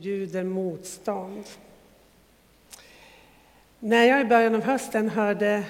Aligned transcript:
bjuder 0.00 0.44
motstånd. 0.44 1.44
När 3.78 4.04
jag 4.04 4.20
i 4.20 4.24
början 4.24 4.54
av 4.54 4.62
hösten 4.62 5.08
hörde 5.08 5.64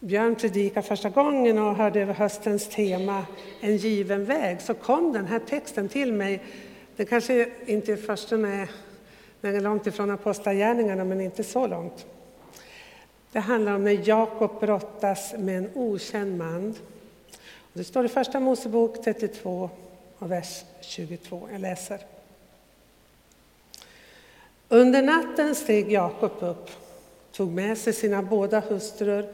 Björn 0.00 0.34
predika 0.34 0.82
första 0.82 1.08
gången 1.08 1.58
och 1.58 1.74
hörde 1.74 2.00
över 2.00 2.14
höstens 2.14 2.68
tema 2.68 3.26
En 3.60 3.76
given 3.76 4.24
väg 4.24 4.60
så 4.60 4.74
kom 4.74 5.12
den 5.12 5.26
här 5.26 5.38
texten 5.38 5.88
till 5.88 6.12
mig. 6.12 6.42
Det 6.96 7.04
kanske 7.04 7.50
inte 7.66 7.92
är 7.92 7.96
första 7.96 8.36
när 8.36 8.68
den 9.40 9.54
är 9.56 9.60
långt 9.60 9.86
ifrån 9.86 10.10
Apostlagärningarna, 10.10 11.04
men 11.04 11.20
inte 11.20 11.44
så 11.44 11.66
långt. 11.66 12.06
Det 13.32 13.40
handlar 13.40 13.74
om 13.74 13.84
när 13.84 14.08
Jakob 14.08 14.60
brottas 14.60 15.34
med 15.38 15.58
en 15.58 15.70
okänd 15.74 16.38
man. 16.38 16.74
Det 17.72 17.84
står 17.84 18.04
i 18.04 18.08
Första 18.08 18.40
Mosebok 18.40 19.04
32 19.04 19.70
och 20.18 20.30
vers 20.30 20.64
22. 20.80 21.48
Jag 21.52 21.60
läser. 21.60 22.09
Under 24.72 25.02
natten 25.02 25.54
steg 25.54 25.92
Jakob 25.92 26.32
upp, 26.40 26.70
tog 27.32 27.52
med 27.52 27.78
sig 27.78 27.92
sina 27.92 28.22
båda 28.22 28.60
hustrur 28.60 29.28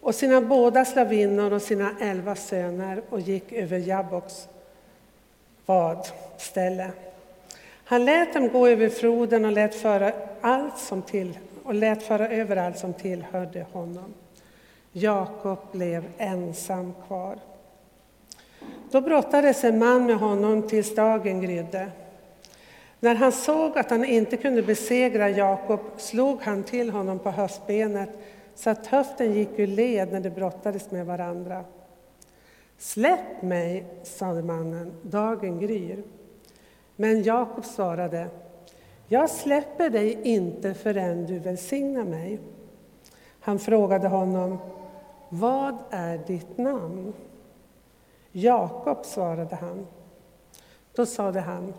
och 0.00 0.14
sina 0.14 0.40
båda 0.40 0.84
slavinnor 0.84 1.52
och 1.52 1.62
sina 1.62 1.90
elva 2.00 2.36
söner 2.36 3.02
och 3.10 3.20
gick 3.20 3.52
över 3.52 3.78
Jabboks 3.78 4.48
vadställe. 5.66 6.90
Han 7.84 8.04
lät 8.04 8.32
dem 8.32 8.48
gå 8.48 8.66
över 8.68 8.88
floden 8.88 9.44
och 9.44 9.52
lät 9.52 9.74
föra 9.74 10.12
allt 10.40 10.78
som 10.78 11.02
till 11.02 11.38
och 11.64 11.74
lät 11.74 12.02
föra 12.02 12.28
över 12.28 12.56
allt 12.56 12.78
som 12.78 12.92
tillhörde 12.92 13.66
honom. 13.72 14.14
Jakob 14.92 15.58
blev 15.72 16.04
ensam 16.18 16.94
kvar. 17.06 17.38
Då 18.90 19.00
brottades 19.00 19.64
en 19.64 19.78
man 19.78 20.06
med 20.06 20.16
honom 20.16 20.68
tills 20.68 20.94
dagen 20.94 21.40
grydde. 21.40 21.90
När 23.00 23.14
han 23.14 23.32
såg 23.32 23.78
att 23.78 23.90
han 23.90 24.04
inte 24.04 24.36
kunde 24.36 24.62
besegra 24.62 25.30
Jakob 25.30 25.80
slog 25.96 26.40
han 26.42 26.62
till 26.62 26.90
honom 26.90 27.18
på 27.18 27.30
höftbenet 27.30 28.10
så 28.54 28.70
att 28.70 28.86
höften 28.86 29.34
gick 29.34 29.58
ur 29.58 29.66
led 29.66 30.12
när 30.12 30.20
de 30.20 30.30
brottades 30.30 30.90
med 30.90 31.06
varandra. 31.06 31.64
Släpp 32.78 33.42
mig, 33.42 33.84
sade 34.02 34.42
mannen, 34.42 34.92
dagen 35.02 35.60
gryr. 35.60 36.02
Men 36.96 37.22
Jakob 37.22 37.64
svarade, 37.64 38.28
jag 39.08 39.30
släpper 39.30 39.90
dig 39.90 40.20
inte 40.22 40.74
förrän 40.74 41.26
du 41.26 41.38
välsignar 41.38 42.04
mig. 42.04 42.40
Han 43.40 43.58
frågade 43.58 44.08
honom, 44.08 44.58
vad 45.28 45.78
är 45.90 46.18
ditt 46.18 46.58
namn? 46.58 47.12
Jakob, 48.32 49.04
svarade 49.04 49.56
han. 49.56 49.86
Då 50.94 51.06
sade 51.06 51.40
han, 51.40 51.74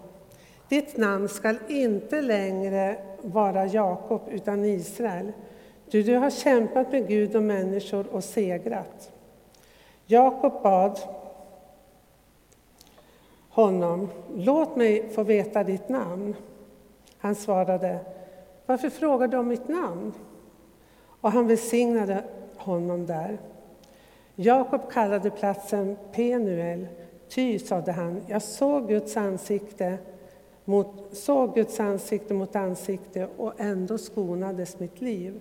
ditt 0.72 0.98
namn 0.98 1.30
skall 1.30 1.58
inte 1.68 2.22
längre 2.22 2.98
vara 3.22 3.66
Jakob 3.66 4.22
utan 4.30 4.66
Israel, 4.66 5.32
du, 5.90 6.04
du 6.04 6.16
har 6.16 6.30
kämpat 6.30 6.92
med 6.92 7.08
Gud 7.08 7.36
och 7.36 7.44
människor 7.44 8.08
och 8.08 8.24
segrat. 8.24 9.12
Jakob 10.06 10.64
bad 10.64 11.00
honom, 13.50 14.10
låt 14.36 14.76
mig 14.76 15.10
få 15.10 15.24
veta 15.24 15.64
ditt 15.64 15.90
namn. 15.90 16.36
Han 17.18 17.36
svarade, 17.36 18.00
varför 18.66 18.90
frågar 18.90 19.28
du 19.28 19.38
om 19.38 19.48
mitt 19.48 19.68
namn? 19.68 20.14
Och 21.22 21.32
han 21.32 21.48
välsignade 21.48 22.24
honom 22.58 23.06
där. 23.06 23.38
Jakob 24.36 24.92
kallade 24.92 25.30
platsen 25.30 25.98
Penuel, 26.12 26.88
ty, 27.30 27.60
sade 27.60 27.92
han, 27.92 28.22
jag 28.28 28.42
såg 28.42 28.88
Guds 28.88 29.18
ansikte 29.18 29.98
mot, 30.72 31.18
såg 31.18 31.56
Guds 31.56 31.80
ansikte 31.80 32.34
mot 32.34 32.56
ansikte 32.56 33.28
och 33.38 33.54
ändå 33.58 33.98
skonades 33.98 34.80
mitt 34.80 35.02
liv. 35.02 35.40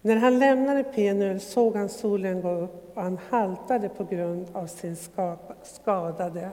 När 0.00 0.16
han 0.16 0.38
lämnade 0.38 0.84
Penuel 0.84 1.40
såg 1.40 1.76
han 1.76 1.88
solen 1.88 2.40
gå 2.40 2.50
upp 2.50 2.96
och 2.96 3.02
han 3.02 3.18
haltade 3.28 3.88
på 3.88 4.04
grund 4.04 4.46
av 4.52 4.66
sin 4.66 4.96
skadade 5.62 6.50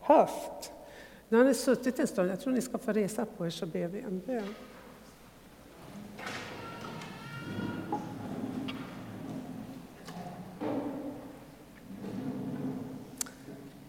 höft. 0.00 0.72
Nu 1.28 1.38
har 1.38 1.44
ni 1.44 1.54
suttit 1.54 1.98
en 1.98 2.06
stund, 2.06 2.30
jag 2.30 2.40
tror 2.40 2.52
ni 2.52 2.60
ska 2.60 2.78
få 2.78 2.92
resa 2.92 3.26
på 3.36 3.46
er 3.46 3.50
så 3.50 3.66
ber 3.66 3.86
vi 3.86 4.00
en 4.00 4.22
bön. 4.26 4.54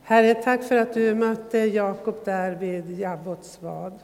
Herre, 0.05 0.33
tack 0.33 0.63
för 0.63 0.77
att 0.77 0.93
du 0.93 1.15
mötte 1.15 1.57
Jakob 1.57 2.15
där 2.25 2.55
vid 2.55 2.99
Jabbots 2.99 3.61
vad. 3.61 3.99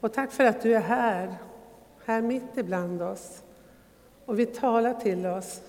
Och 0.00 0.12
tack 0.12 0.32
för 0.32 0.44
att 0.44 0.62
du 0.62 0.74
är 0.74 0.80
här, 0.80 1.34
här 2.04 2.22
mitt 2.22 2.56
ibland 2.56 3.02
oss 3.02 3.42
och 4.24 4.38
vi 4.38 4.46
talar 4.46 4.94
till 4.94 5.26
oss. 5.26 5.62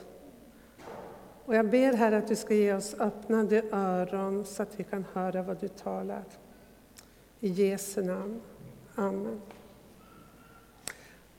Och 1.45 1.55
jag 1.55 1.69
ber 1.69 1.93
Herre 1.93 2.17
att 2.17 2.27
du 2.27 2.35
ska 2.35 2.53
ge 2.53 2.73
oss 2.73 2.95
öppnade 2.99 3.63
öron 3.71 4.45
så 4.45 4.63
att 4.63 4.79
vi 4.79 4.83
kan 4.83 5.05
höra 5.13 5.41
vad 5.41 5.59
du 5.59 5.67
talar. 5.67 6.23
I 7.39 7.47
Jesu 7.47 8.03
namn. 8.03 8.41
Amen. 8.95 9.41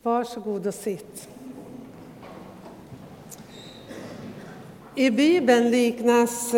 Varsågod 0.02 0.66
och 0.66 0.74
sitt. 0.74 1.28
I 4.94 5.10
Bibeln 5.10 5.70
liknas 5.70 6.54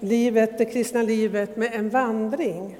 livet, 0.00 0.58
det 0.58 0.64
kristna 0.64 1.02
livet 1.02 1.56
med 1.56 1.74
en 1.74 1.90
vandring. 1.90 2.78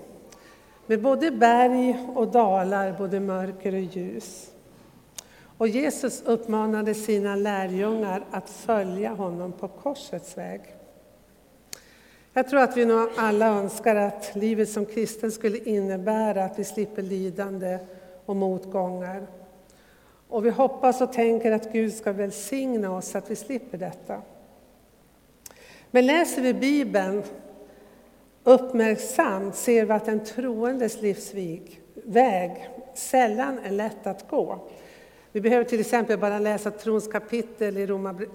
Med 0.87 1.03
både 1.03 1.31
berg 1.31 2.07
och 2.15 2.29
dalar, 2.29 2.95
både 2.99 3.21
mörker 3.21 3.73
och 3.73 3.81
ljus. 3.81 4.51
Och 5.59 5.69
Jesus 5.69 6.23
uppmanade 6.23 6.95
sina 6.95 7.37
lärjungar 7.37 8.25
att 8.31 8.51
följa 8.51 9.11
honom 9.11 9.53
på 9.53 9.69
korsets 9.69 10.39
väg. 10.39 10.61
Jag 12.33 12.49
tror 12.49 12.61
att 12.61 12.77
vi 12.77 12.85
nog 12.85 13.09
alla 13.17 13.47
önskar 13.47 13.97
att 13.97 14.31
livet 14.35 14.69
som 14.69 14.87
kristen 14.87 15.33
skulle 15.33 15.59
innebära 15.59 16.45
att 16.45 16.59
vi 16.59 16.65
slipper 16.65 17.03
lidande 17.03 17.79
och 18.27 18.37
motgångar. 18.37 19.27
Och 20.29 20.47
vi 20.47 20.51
hoppas 20.51 21.01
och 21.01 21.13
tänker 21.13 21.53
att 21.53 21.73
Gud 21.73 21.95
ska 21.95 22.13
välsigna 22.13 22.97
oss 22.97 23.09
så 23.09 23.19
att 23.19 23.31
vi 23.31 23.37
slipper 23.37 23.79
detta. 23.79 24.23
Men 25.97 26.07
läser 26.07 26.43
vi 26.43 26.55
Bibeln 26.55 27.23
uppmärksamt 28.45 29.55
ser 29.55 29.85
vi 29.85 29.93
att 29.93 30.09
en 30.09 30.25
troendes 30.25 31.03
livsväg 31.03 32.71
sällan 32.95 33.59
är 33.59 33.71
lätt 33.71 34.07
att 34.07 34.31
gå. 34.31 34.69
Vi 35.33 35.41
behöver 35.41 35.65
till 35.65 35.81
exempel 35.81 36.19
bara 36.19 36.39
läsa 36.39 36.71
trons 36.71 37.09
kapitel 37.09 37.79
i 37.79 37.87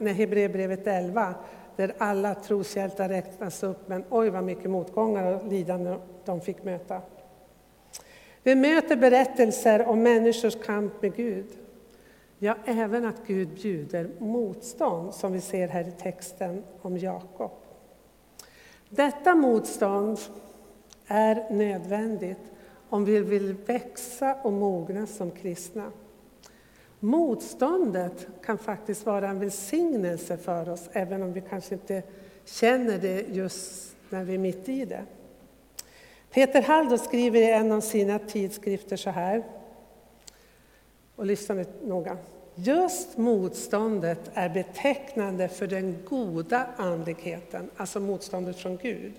Hebreerbrevet 0.07 0.87
11 0.87 1.35
där 1.75 1.93
alla 1.97 2.35
troshjältar 2.35 3.09
räknas 3.09 3.63
upp, 3.63 3.87
men 3.87 4.03
oj 4.09 4.29
vad 4.29 4.43
mycket 4.43 4.69
motgångar 4.69 5.33
och 5.33 5.47
lidande 5.47 5.95
de 6.25 6.41
fick 6.41 6.63
möta. 6.63 7.01
Vi 8.43 8.55
möter 8.55 8.95
berättelser 8.95 9.87
om 9.87 10.03
människors 10.03 10.55
kamp 10.65 11.01
med 11.01 11.15
Gud. 11.15 11.47
Ja, 12.43 12.55
även 12.65 13.05
att 13.05 13.27
Gud 13.27 13.49
bjuder 13.49 14.09
motstånd, 14.19 15.13
som 15.13 15.33
vi 15.33 15.41
ser 15.41 15.67
här 15.67 15.87
i 15.87 15.91
texten 15.91 16.63
om 16.81 16.97
Jakob. 16.97 17.51
Detta 18.89 19.35
motstånd 19.35 20.19
är 21.07 21.53
nödvändigt 21.53 22.51
om 22.89 23.05
vi 23.05 23.19
vill 23.19 23.55
växa 23.65 24.35
och 24.41 24.53
mogna 24.53 25.07
som 25.07 25.31
kristna. 25.31 25.91
Motståndet 26.99 28.27
kan 28.45 28.57
faktiskt 28.57 29.05
vara 29.05 29.29
en 29.29 29.39
välsignelse 29.39 30.37
för 30.37 30.69
oss, 30.69 30.89
även 30.91 31.23
om 31.23 31.33
vi 31.33 31.41
kanske 31.41 31.75
inte 31.75 32.03
känner 32.45 32.97
det 32.97 33.21
just 33.29 33.95
när 34.09 34.23
vi 34.23 34.33
är 34.33 34.39
mitt 34.39 34.69
i 34.69 34.85
det. 34.85 35.03
Peter 36.33 36.61
Haldo 36.61 36.97
skriver 36.97 37.39
i 37.39 37.51
en 37.51 37.71
av 37.71 37.81
sina 37.81 38.19
tidskrifter 38.19 38.97
så 38.97 39.09
här, 39.09 39.43
och 41.21 41.27
lyssna 41.27 41.55
nu 41.55 41.65
noga. 41.83 42.17
Just 42.55 43.17
motståndet 43.17 44.19
är 44.33 44.49
betecknande 44.49 45.47
för 45.47 45.67
den 45.67 45.97
goda 46.09 46.67
andligheten, 46.77 47.69
alltså 47.77 47.99
motståndet 47.99 48.57
från 48.57 48.77
Gud. 48.77 49.13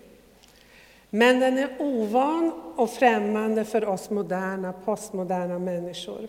Men 1.11 1.41
den 1.41 1.59
är 1.59 1.77
ovan 1.79 2.53
och 2.77 2.91
främmande 2.91 3.65
för 3.65 3.85
oss 3.85 4.11
moderna, 4.11 4.73
postmoderna 4.73 5.59
människor. 5.59 6.29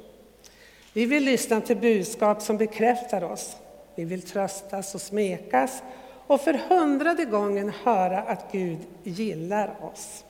Vi 0.93 1.05
vill 1.05 1.23
lyssna 1.23 1.61
till 1.61 1.77
budskap 1.77 2.41
som 2.41 2.57
bekräftar 2.57 3.23
oss. 3.23 3.57
Vi 3.95 4.03
vill 4.03 4.21
tröstas 4.21 4.95
och 4.95 5.01
smekas 5.01 5.83
och 6.27 6.41
för 6.41 6.53
hundrade 6.53 7.25
gången 7.25 7.71
höra 7.83 8.21
att 8.21 8.51
Gud 8.51 8.79
gillar 9.03 9.75
oss. 9.93 10.23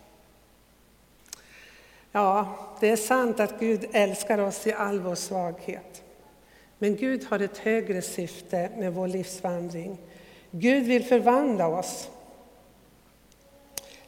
Ja, 2.15 2.55
det 2.79 2.89
är 2.89 2.95
sant 2.95 3.39
att 3.39 3.59
Gud 3.59 3.85
älskar 3.91 4.37
oss 4.37 4.67
i 4.67 4.73
all 4.73 4.99
vår 4.99 5.15
svaghet. 5.15 6.03
Men 6.77 6.95
Gud 6.95 7.23
har 7.23 7.39
ett 7.39 7.57
högre 7.57 8.01
syfte 8.01 8.69
med 8.77 8.93
vår 8.93 9.07
livsvandring. 9.07 9.97
Gud 10.51 10.83
vill 10.83 11.05
förvandla 11.05 11.67
oss 11.67 12.09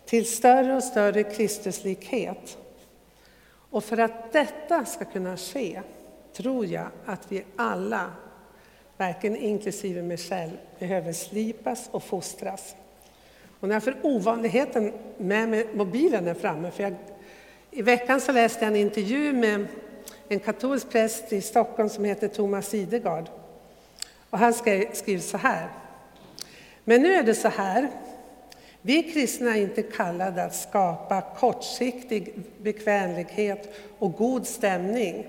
till 0.05 0.25
större 0.25 0.75
och 0.75 0.83
större 0.83 1.23
Kristuslikhet. 1.23 2.57
Och 3.69 3.83
för 3.83 3.97
att 3.97 4.33
detta 4.33 4.85
ska 4.85 5.05
kunna 5.05 5.37
ske 5.37 5.81
tror 6.33 6.65
jag 6.65 6.87
att 7.05 7.31
vi 7.31 7.43
alla, 7.55 8.11
verkligen 8.97 9.35
inklusive 9.35 10.01
mig 10.01 10.17
själv, 10.17 10.51
behöver 10.79 11.13
slipas 11.13 11.89
och 11.91 12.03
fostras. 12.03 12.75
Och 13.59 13.67
när 13.67 13.75
jag 13.75 13.83
för 13.83 13.97
ovanligheten 14.03 14.93
med 15.17 15.49
mig 15.49 15.67
mobilen 15.73 16.27
är 16.27 16.33
framme, 16.33 16.71
för 16.71 16.83
jag, 16.83 16.95
i 17.75 17.81
veckan 17.81 18.21
så 18.21 18.31
läste 18.31 18.65
jag 18.65 18.67
en 18.67 18.79
intervju 18.79 19.33
med 19.33 19.67
en 20.27 20.39
katolsk 20.39 20.89
präst 20.89 21.33
i 21.33 21.41
Stockholm 21.41 21.89
som 21.89 22.05
heter 22.05 22.27
Thomas 22.27 22.73
Idegard. 22.73 23.29
Och 24.29 24.39
han 24.39 24.53
skriver 24.53 25.19
så 25.19 25.37
här. 25.37 25.67
Men 26.83 27.01
nu 27.01 27.13
är 27.13 27.23
det 27.23 27.35
så 27.35 27.47
här. 27.47 27.89
Vi 28.81 29.03
kristna 29.03 29.57
är 29.57 29.61
inte 29.61 29.81
kallade 29.83 30.43
att 30.43 30.55
skapa 30.55 31.21
kortsiktig 31.21 32.33
bekvämlighet 32.61 33.75
och 33.99 34.13
god 34.13 34.47
stämning. 34.47 35.27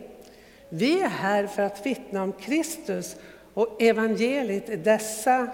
Vi 0.68 1.00
är 1.02 1.08
här 1.08 1.46
för 1.46 1.62
att 1.62 1.86
vittna 1.86 2.22
om 2.22 2.32
Kristus 2.32 3.16
och 3.54 3.82
evangeliet 3.82 4.68
i 4.68 4.76
dessa 4.76 5.48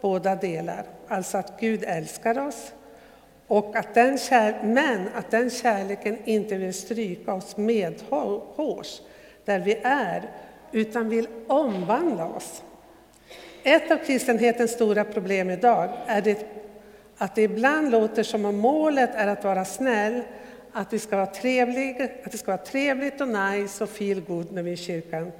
båda 0.00 0.36
delar. 0.36 0.84
Alltså 1.08 1.38
att 1.38 1.60
Gud 1.60 1.84
älskar 1.84 2.38
oss, 2.38 2.72
och 3.48 3.76
att 3.76 3.94
den 3.94 4.18
kär, 4.18 4.60
men 4.62 5.08
att 5.14 5.30
den 5.30 5.50
kärleken 5.50 6.18
inte 6.24 6.56
vill 6.56 6.74
stryka 6.74 7.34
oss 7.34 7.56
medhårs 7.56 9.00
där 9.44 9.60
vi 9.60 9.80
är, 9.82 10.30
utan 10.72 11.08
vill 11.08 11.28
omvandla 11.46 12.26
oss. 12.26 12.62
Ett 13.62 13.90
av 13.90 13.96
kristenhetens 13.96 14.70
stora 14.70 15.04
problem 15.04 15.50
idag 15.50 15.90
är 16.06 16.22
det 16.22 16.46
att 17.16 17.34
det 17.34 17.42
ibland 17.42 17.90
låter 17.90 18.22
som 18.22 18.44
om 18.44 18.56
målet 18.56 19.10
är 19.14 19.26
att 19.26 19.44
vara 19.44 19.64
snäll, 19.64 20.22
att 20.72 20.90
det 20.90 20.98
ska 20.98 21.16
vara, 21.16 21.26
trevlig, 21.26 22.02
att 22.24 22.32
det 22.32 22.38
ska 22.38 22.50
vara 22.50 22.64
trevligt 22.64 23.20
och 23.20 23.28
nice 23.28 23.84
och 23.84 23.90
feel 23.90 24.20
good 24.20 24.52
när 24.52 24.62
vi 24.62 24.70
är 24.70 24.74
i 24.74 24.76
kyrkan. 24.76 25.32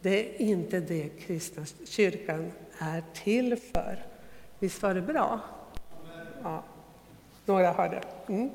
Det 0.00 0.20
är 0.20 0.42
inte 0.42 0.80
det 0.80 1.08
kristna 1.08 1.64
kyrkan 1.84 2.52
är 2.78 3.02
till 3.14 3.56
för. 3.56 4.04
Visst 4.58 4.82
var 4.82 4.94
det 4.94 5.02
bra? 5.02 5.40
Ja, 6.42 6.64
några 7.50 7.70
har 7.70 7.88
det. 7.88 8.32
Mm. 8.32 8.50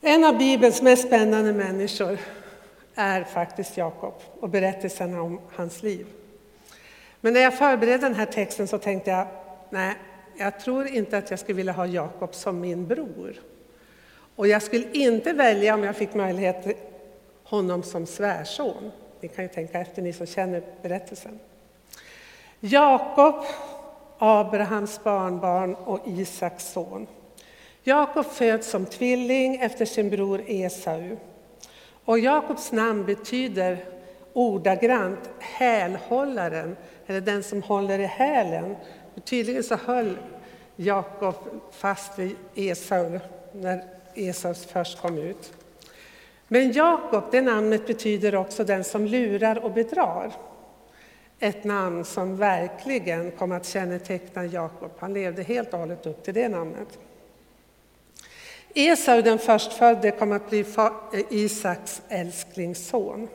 En 0.00 0.24
av 0.24 0.38
Bibelns 0.38 0.82
mest 0.82 1.06
spännande 1.06 1.52
människor 1.52 2.18
är 2.94 3.24
faktiskt 3.24 3.76
Jakob 3.76 4.14
och 4.40 4.48
berättelsen 4.48 5.18
om 5.18 5.40
hans 5.56 5.82
liv. 5.82 6.06
Men 7.20 7.32
när 7.32 7.40
jag 7.40 7.58
förberedde 7.58 8.06
den 8.06 8.14
här 8.14 8.26
texten 8.26 8.68
så 8.68 8.78
tänkte 8.78 9.10
jag, 9.10 9.26
nej, 9.70 9.94
jag 10.36 10.60
tror 10.60 10.86
inte 10.86 11.18
att 11.18 11.30
jag 11.30 11.38
skulle 11.38 11.56
vilja 11.56 11.72
ha 11.72 11.86
Jakob 11.86 12.34
som 12.34 12.60
min 12.60 12.86
bror. 12.86 13.34
Och 14.36 14.48
jag 14.48 14.62
skulle 14.62 14.86
inte 14.92 15.32
välja, 15.32 15.74
om 15.74 15.84
jag 15.84 15.96
fick 15.96 16.14
möjlighet, 16.14 16.66
honom 17.44 17.82
som 17.82 18.06
svärson. 18.06 18.90
Ni 19.20 19.28
kan 19.28 19.44
ju 19.44 19.48
tänka 19.48 19.80
efter, 19.80 20.02
ni 20.02 20.12
som 20.12 20.26
känner 20.26 20.62
berättelsen. 20.82 21.38
Jakob, 22.60 23.34
Abrahams 24.18 25.04
barnbarn 25.04 25.74
och 25.74 26.08
Isaks 26.08 26.72
son. 26.72 27.06
Jakob 27.88 28.26
föds 28.26 28.70
som 28.70 28.86
tvilling 28.86 29.56
efter 29.56 29.84
sin 29.84 30.10
bror 30.10 30.42
Esau. 30.46 31.16
Och 32.04 32.18
Jakobs 32.18 32.72
namn 32.72 33.04
betyder 33.04 33.84
ordagrant 34.32 35.30
hälhållaren, 35.38 36.76
eller 37.06 37.20
den 37.20 37.42
som 37.42 37.62
håller 37.62 37.98
i 37.98 38.06
hälen. 38.06 38.76
Och 39.14 39.24
tydligen 39.24 39.62
så 39.62 39.76
höll 39.76 40.18
Jakob 40.76 41.34
fast 41.72 42.18
vid 42.18 42.36
Esau 42.54 43.18
när 43.52 43.84
Esau 44.14 44.54
först 44.54 45.00
kom 45.00 45.18
ut. 45.18 45.52
Men 46.48 46.72
Jakob, 46.72 47.24
det 47.30 47.40
namnet 47.42 47.86
betyder 47.86 48.34
också 48.34 48.64
den 48.64 48.84
som 48.84 49.06
lurar 49.06 49.64
och 49.64 49.72
bedrar. 49.72 50.32
Ett 51.38 51.64
namn 51.64 52.04
som 52.04 52.36
verkligen 52.36 53.30
kom 53.30 53.52
att 53.52 53.66
känneteckna 53.66 54.44
Jakob. 54.46 54.90
Han 54.98 55.14
levde 55.14 55.42
helt 55.42 55.72
och 55.72 55.78
hållet 55.78 56.06
upp 56.06 56.24
till 56.24 56.34
det 56.34 56.48
namnet. 56.48 56.98
Esau 58.74 59.22
den 59.22 59.38
förstfödde 59.38 60.10
kom 60.10 60.32
att 60.32 60.50
bli 60.50 60.60
eh, 60.60 61.20
Isaks 61.30 62.02
älsklingsson. 62.08 63.28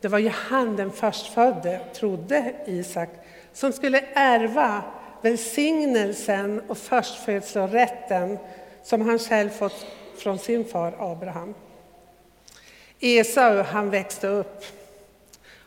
Det 0.00 0.08
var 0.08 0.18
ju 0.18 0.28
han 0.28 0.76
den 0.76 0.92
förstfödde, 0.92 1.80
trodde 1.94 2.54
Isak, 2.66 3.08
som 3.52 3.72
skulle 3.72 4.04
ärva 4.14 4.82
välsignelsen 5.22 6.62
och 6.68 6.78
förstfödslorätten 6.78 8.38
som 8.82 9.00
han 9.00 9.18
själv 9.18 9.50
fått 9.50 9.86
från 10.16 10.38
sin 10.38 10.64
far 10.64 10.94
Abraham. 10.98 11.54
Esau 13.00 13.62
han 13.62 13.90
växte 13.90 14.28
upp 14.28 14.64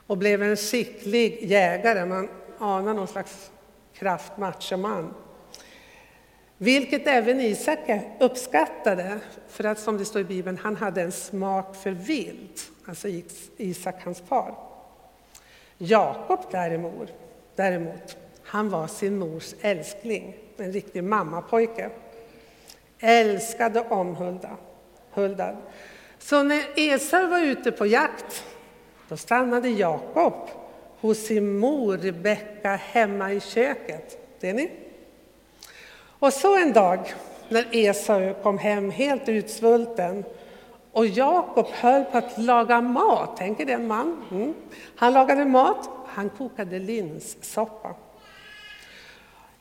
och 0.08 0.18
blev 0.18 0.44
en 0.44 0.58
skicklig 0.58 1.40
jägare. 1.42 2.06
Man 2.06 2.30
anar 2.60 2.94
någon 2.94 3.08
slags 3.08 3.52
kraftmachoman. 3.94 5.14
Vilket 6.62 7.08
även 7.08 7.42
Isak 7.42 7.80
uppskattade, 8.20 9.20
för 9.48 9.64
att 9.64 9.80
som 9.80 9.98
det 9.98 10.06
står 10.06 10.22
i 10.22 10.26
Bibeln, 10.26 10.58
han 10.58 10.76
hade 10.76 11.02
en 11.02 11.12
smak 11.12 11.76
för 11.76 11.92
vilt, 11.92 12.72
alltså 12.86 13.08
Isak, 13.58 13.96
hans 14.04 14.22
far. 14.22 14.56
Jakob 15.78 16.40
däremot, 16.52 17.14
däremot, 17.56 18.18
han 18.44 18.70
var 18.70 18.88
sin 18.88 19.18
mors 19.18 19.54
älskling, 19.62 20.36
en 20.58 20.72
riktig 20.72 21.04
mammapojke. 21.04 21.90
Älskad 23.00 23.78
och 23.78 23.92
omhuldad. 23.92 25.58
Så 26.20 26.44
när 26.44 26.64
Esau 26.76 27.28
var 27.28 27.40
ute 27.40 27.72
på 27.72 27.86
jakt, 27.86 28.46
då 29.10 29.18
stannade 29.18 29.70
Jakob 29.70 30.50
hos 31.00 31.18
sin 31.18 31.58
mor 31.58 31.98
Rebecka 31.98 32.76
hemma 32.76 33.34
i 33.34 33.40
köket. 33.40 34.38
Det 34.40 34.54
ni? 34.54 34.72
Och 36.20 36.34
så 36.34 36.58
en 36.58 36.74
dag 36.74 37.14
när 37.50 37.66
Esau 37.72 38.34
kom 38.34 38.58
hem 38.58 38.92
helt 38.92 39.30
utsvulten 39.30 40.26
och 40.92 41.06
Jakob 41.06 41.68
höll 41.68 42.04
på 42.04 42.18
att 42.18 42.38
laga 42.38 42.82
mat, 42.82 43.38
tänker 43.38 43.66
den 43.66 43.78
det 43.78 43.84
en 43.84 43.88
man. 43.88 44.26
Mm. 44.32 44.54
Han 44.96 45.14
lagade 45.14 45.46
mat, 45.46 45.90
han 46.08 46.30
kokade 46.30 46.80
linssoppa. 46.80 47.96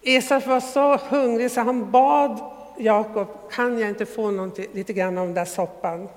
Esau 0.03 0.41
var 0.41 0.61
så 0.61 0.97
hungrig 0.97 1.51
så 1.51 1.61
han 1.61 1.91
bad 1.91 2.41
Jakob, 2.79 3.29
kan 3.51 3.79
jag 3.79 3.89
inte 3.89 4.07
få 4.07 4.51
lite 4.73 4.93
grann 4.93 5.19
av 5.19 5.27
den 5.27 5.35
där 5.35 5.45
soppan? 5.45 6.09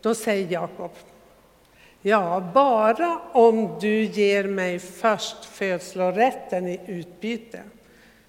Då 0.00 0.14
säger 0.14 0.52
Jakob, 0.52 0.90
ja, 2.02 2.50
bara 2.54 3.20
om 3.32 3.78
du 3.80 4.04
ger 4.04 4.44
mig 4.44 4.78
först 4.78 5.44
födslorätten 5.44 6.68
i 6.68 6.80
utbyte 6.86 7.60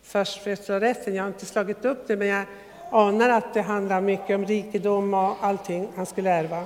förstfödslorätten. 0.08 1.16
Jag 1.16 1.24
har 1.24 1.28
inte 1.28 1.46
slagit 1.46 1.86
upp 1.86 2.08
det, 2.08 2.16
men 2.16 2.28
jag 2.28 2.46
anar 2.92 3.30
att 3.30 3.54
det 3.54 3.62
handlar 3.62 4.02
mycket 4.02 4.36
om 4.36 4.46
rikedom 4.46 5.14
och 5.14 5.36
allting 5.42 5.88
han 5.96 6.06
skulle 6.06 6.30
ärva. 6.30 6.66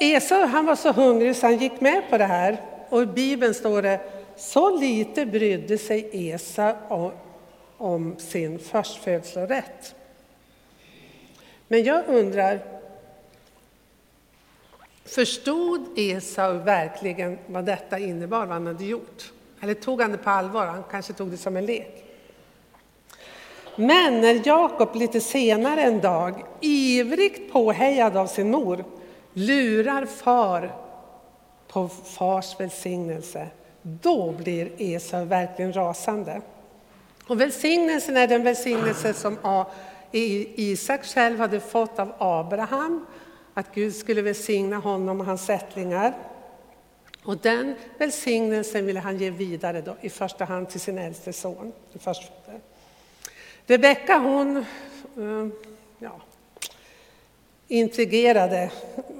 Esau 0.00 0.46
han 0.46 0.66
var 0.66 0.76
så 0.76 0.92
hungrig 0.92 1.36
så 1.36 1.46
han 1.46 1.56
gick 1.56 1.80
med 1.80 2.02
på 2.10 2.18
det 2.18 2.24
här. 2.24 2.60
Och 2.88 3.02
i 3.02 3.06
Bibeln 3.06 3.54
står 3.54 3.82
det, 3.82 4.00
så 4.36 4.76
lite 4.76 5.26
brydde 5.26 5.78
sig 5.78 6.10
Esau 6.12 6.74
om, 6.88 7.12
om 7.76 8.18
sin 8.18 8.58
förstfödslorätt. 8.58 9.94
Men 11.68 11.84
jag 11.84 12.02
undrar, 12.06 12.60
förstod 15.04 15.86
Esau 15.96 16.52
verkligen 16.52 17.38
vad 17.46 17.64
detta 17.64 17.98
innebar, 17.98 18.38
vad 18.46 18.48
han 18.48 18.66
hade 18.66 18.84
gjort? 18.84 19.32
Eller 19.60 19.74
tog 19.74 20.00
han 20.00 20.12
det 20.12 20.18
på 20.18 20.30
allvar? 20.30 20.66
Han 20.66 20.84
kanske 20.90 21.12
tog 21.12 21.30
det 21.30 21.36
som 21.36 21.56
en 21.56 21.66
lek. 21.66 22.04
Men 23.76 24.20
när 24.20 24.46
Jakob 24.46 24.96
lite 24.96 25.20
senare 25.20 25.82
en 25.82 26.00
dag, 26.00 26.44
ivrigt 26.60 27.52
påhejad 27.52 28.16
av 28.16 28.26
sin 28.26 28.50
mor, 28.50 28.84
lurar 29.32 30.06
far 30.06 30.74
på 31.68 31.88
fars 31.88 32.60
välsignelse, 32.60 33.48
då 33.82 34.32
blir 34.32 34.70
Esau 34.78 35.24
verkligen 35.24 35.72
rasande. 35.72 36.40
Och 37.26 37.40
välsignelsen 37.40 38.16
är 38.16 38.26
den 38.26 38.42
välsignelse 38.42 39.14
som 39.14 39.64
Isak 40.12 41.04
själv 41.04 41.38
hade 41.38 41.60
fått 41.60 41.98
av 41.98 42.12
Abraham, 42.18 43.06
att 43.54 43.74
Gud 43.74 43.94
skulle 43.94 44.22
välsigna 44.22 44.76
honom 44.76 45.20
och 45.20 45.26
hans 45.26 45.50
ättlingar. 45.50 46.14
Och 47.24 47.36
den 47.36 47.74
välsignelsen 47.98 48.86
ville 48.86 49.00
han 49.00 49.18
ge 49.18 49.30
vidare 49.30 49.80
då, 49.80 49.96
i 50.00 50.10
första 50.10 50.44
hand 50.44 50.68
till 50.68 50.80
sin 50.80 50.98
äldste 50.98 51.32
son. 51.32 51.72
Rebecka 53.66 54.18
hon 54.18 54.56
eh, 54.56 55.48
ja, 55.98 56.20
intrigerade 57.68 58.70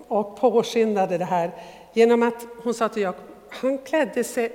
och 0.09 0.37
påskyndade 0.37 1.19
det 1.19 1.25
här 1.25 1.51
genom 1.93 2.23
att 2.23 2.47
hon 2.63 2.75
sa 2.75 2.89
till 2.89 3.03
Jakob, 3.03 3.25
han 3.49 3.79
klädde 3.79 4.25
sig, 4.25 4.53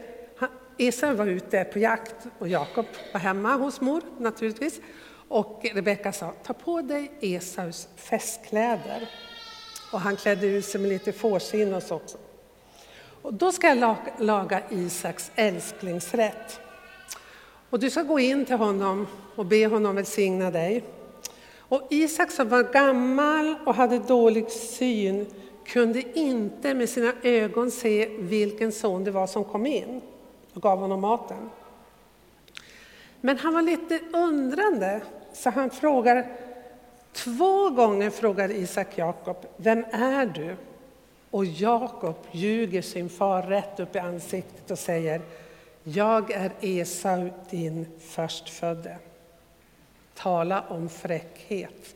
Esau 0.77 1.13
var 1.13 1.25
ute 1.25 1.63
på 1.63 1.79
jakt 1.79 2.15
och 2.39 2.47
Jakob 2.47 2.85
var 3.13 3.19
hemma 3.19 3.55
hos 3.55 3.81
mor 3.81 4.01
naturligtvis. 4.17 4.79
Och 5.27 5.65
Rebecka 5.73 6.11
sa, 6.11 6.33
ta 6.43 6.53
på 6.53 6.81
dig 6.81 7.11
Esaus 7.21 7.87
festkläder. 7.95 9.09
Och 9.91 9.99
han 9.99 10.15
klädde 10.15 10.47
ut 10.47 10.65
sig 10.65 10.81
med 10.81 10.89
lite 10.89 11.11
fårsinnos 11.11 11.91
också. 11.91 12.17
Och 13.25 13.33
då 13.33 13.51
ska 13.51 13.75
jag 13.75 13.95
laga 14.17 14.61
Isaks 14.69 15.31
älsklingsrätt. 15.35 16.59
Och 17.69 17.79
du 17.79 17.89
ska 17.89 18.03
gå 18.03 18.19
in 18.19 18.45
till 18.45 18.55
honom 18.55 19.07
och 19.35 19.45
be 19.45 19.67
honom 19.67 19.95
välsigna 19.95 20.51
dig. 20.51 20.83
Och 21.57 21.87
Isak 21.89 22.31
som 22.31 22.49
var 22.49 22.63
gammal 22.63 23.55
och 23.65 23.75
hade 23.75 23.99
dålig 23.99 24.51
syn 24.51 25.25
kunde 25.65 26.19
inte 26.19 26.73
med 26.73 26.89
sina 26.89 27.13
ögon 27.23 27.71
se 27.71 28.07
vilken 28.19 28.71
son 28.71 29.03
det 29.03 29.11
var 29.11 29.27
som 29.27 29.43
kom 29.43 29.65
in 29.65 30.01
och 30.53 30.61
gav 30.61 30.79
honom 30.79 31.01
maten. 31.01 31.49
Men 33.21 33.37
han 33.37 33.53
var 33.53 33.61
lite 33.61 33.99
undrande, 34.13 35.01
så 35.33 35.49
han 35.49 35.69
frågar 35.69 36.27
Två 37.13 37.69
gånger 37.69 38.09
frågar 38.09 38.51
Isak 38.51 38.97
Jakob, 38.97 39.37
vem 39.57 39.85
är 39.91 40.25
du? 40.25 40.55
Och 41.35 41.45
Jakob 41.45 42.15
ljuger 42.31 42.81
sin 42.81 43.09
far 43.09 43.41
rätt 43.41 43.79
upp 43.79 43.95
i 43.95 43.99
ansiktet 43.99 44.71
och 44.71 44.79
säger, 44.79 45.21
jag 45.83 46.31
är 46.31 46.51
Esau, 46.61 47.29
din 47.49 47.87
förstfödde. 47.99 48.97
Tala 50.13 50.63
om 50.69 50.89
fräckhet. 50.89 51.95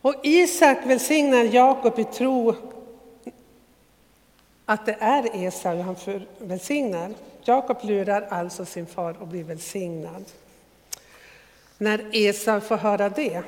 Och 0.00 0.14
Isak 0.22 0.78
välsignar 0.86 1.44
Jakob 1.44 1.98
i 1.98 2.04
tro 2.04 2.54
att 4.64 4.86
det 4.86 4.96
är 5.00 5.46
Esau 5.46 5.80
han 5.80 5.96
välsignar. 6.38 7.14
Jakob 7.44 7.76
lurar 7.82 8.26
alltså 8.30 8.64
sin 8.64 8.86
far 8.86 9.16
och 9.20 9.26
blir 9.26 9.44
välsignad. 9.44 10.24
När 11.78 12.04
Esau 12.12 12.60
får 12.60 12.76
höra 12.76 13.08
det, 13.08 13.42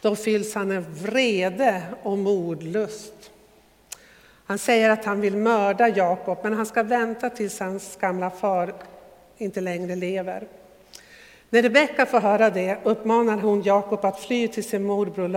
då 0.00 0.16
fylls 0.16 0.54
han 0.54 0.76
av 0.76 1.02
vrede 1.02 1.82
och 2.02 2.18
mordlust. 2.18 3.30
Han 4.44 4.58
säger 4.58 4.90
att 4.90 5.04
han 5.04 5.20
vill 5.20 5.36
mörda 5.36 5.88
Jakob, 5.88 6.38
men 6.42 6.52
han 6.52 6.66
ska 6.66 6.82
vänta 6.82 7.30
tills 7.30 7.60
hans 7.60 7.96
gamla 7.96 8.30
far 8.30 8.74
inte 9.38 9.60
längre 9.60 9.96
lever. 9.96 10.48
När 11.50 11.62
Rebecka 11.62 12.06
får 12.06 12.20
höra 12.20 12.50
det 12.50 12.78
uppmanar 12.84 13.36
hon 13.36 13.62
Jakob 13.62 14.04
att 14.04 14.20
fly 14.20 14.48
till 14.48 14.64
sin 14.64 14.84
morbror 14.84 15.28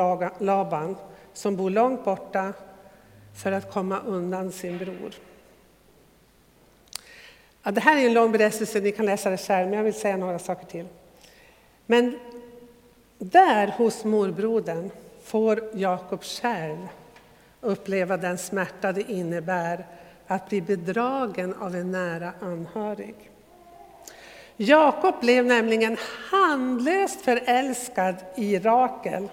Laban, 0.44 0.96
som 1.34 1.56
bor 1.56 1.70
långt 1.70 2.06
borta, 2.06 2.54
för 3.44 3.52
att 3.52 3.74
komma 3.74 4.00
undan 4.06 4.52
sin 4.52 4.78
bror. 4.78 5.14
Ja, 7.64 7.72
det 7.72 7.82
här 7.82 7.98
är 7.98 8.06
en 8.06 8.14
lång 8.14 8.32
berättelse, 8.32 8.80
ni 8.80 8.92
kan 8.92 9.06
läsa 9.06 9.30
det 9.30 9.38
själv, 9.38 9.70
men 9.70 9.78
jag 9.78 9.84
vill 9.84 9.94
säga 9.94 10.18
några 10.18 10.40
saker 10.40 10.66
till. 10.66 10.86
Men 11.86 12.20
där 13.24 13.68
hos 13.68 14.04
morbrodern 14.04 14.92
får 15.24 15.64
Jakob 15.74 16.24
själv 16.24 16.88
uppleva 17.62 18.18
den 18.18 18.38
smärta 18.38 18.92
det 18.92 19.12
innebär 19.12 19.86
att 20.28 20.50
bli 20.50 20.62
bedragen 20.62 21.54
av 21.54 21.76
en 21.76 21.92
nära 21.92 22.32
anhörig. 22.40 23.16
Jakob 24.58 25.16
blev 25.22 25.46
nämligen 25.46 25.98
handlöst 26.32 27.22
förälskad 27.22 28.16
i 28.36 28.60
Rakel 28.60 29.30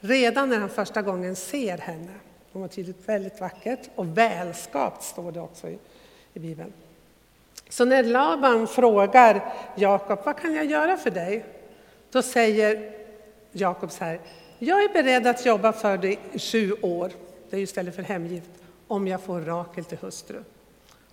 redan 0.00 0.48
när 0.48 0.58
han 0.58 0.68
första 0.68 1.02
gången 1.02 1.36
ser 1.36 1.78
henne. 1.78 2.12
Hon 2.52 2.62
var 2.62 2.68
tydligt 2.68 3.08
väldigt 3.08 3.40
vackert 3.40 3.90
och 3.94 4.18
välskapt, 4.18 5.02
står 5.02 5.32
det 5.32 5.40
också 5.40 5.68
i, 5.68 5.78
i 6.34 6.38
Bibeln. 6.38 6.72
Så 7.68 7.84
när 7.84 8.02
Laban 8.02 8.66
frågar 8.66 9.54
Jakob, 9.74 10.18
vad 10.24 10.36
kan 10.36 10.54
jag 10.54 10.64
göra 10.64 10.96
för 10.96 11.10
dig? 11.10 11.44
Då 12.10 12.22
säger 12.22 13.03
Jakob 13.56 13.90
så 13.90 14.04
här, 14.04 14.20
jag 14.58 14.84
är 14.84 14.92
beredd 14.92 15.26
att 15.26 15.46
jobba 15.46 15.72
för 15.72 15.96
dig 15.96 16.18
i 16.32 16.38
sju 16.38 16.72
år, 16.82 17.12
det 17.50 17.56
är 17.56 17.60
istället 17.60 17.96
för 17.96 18.02
hemgift, 18.02 18.50
om 18.88 19.08
jag 19.08 19.20
får 19.20 19.40
Rakel 19.40 19.84
till 19.84 19.98
hustru. 19.98 20.44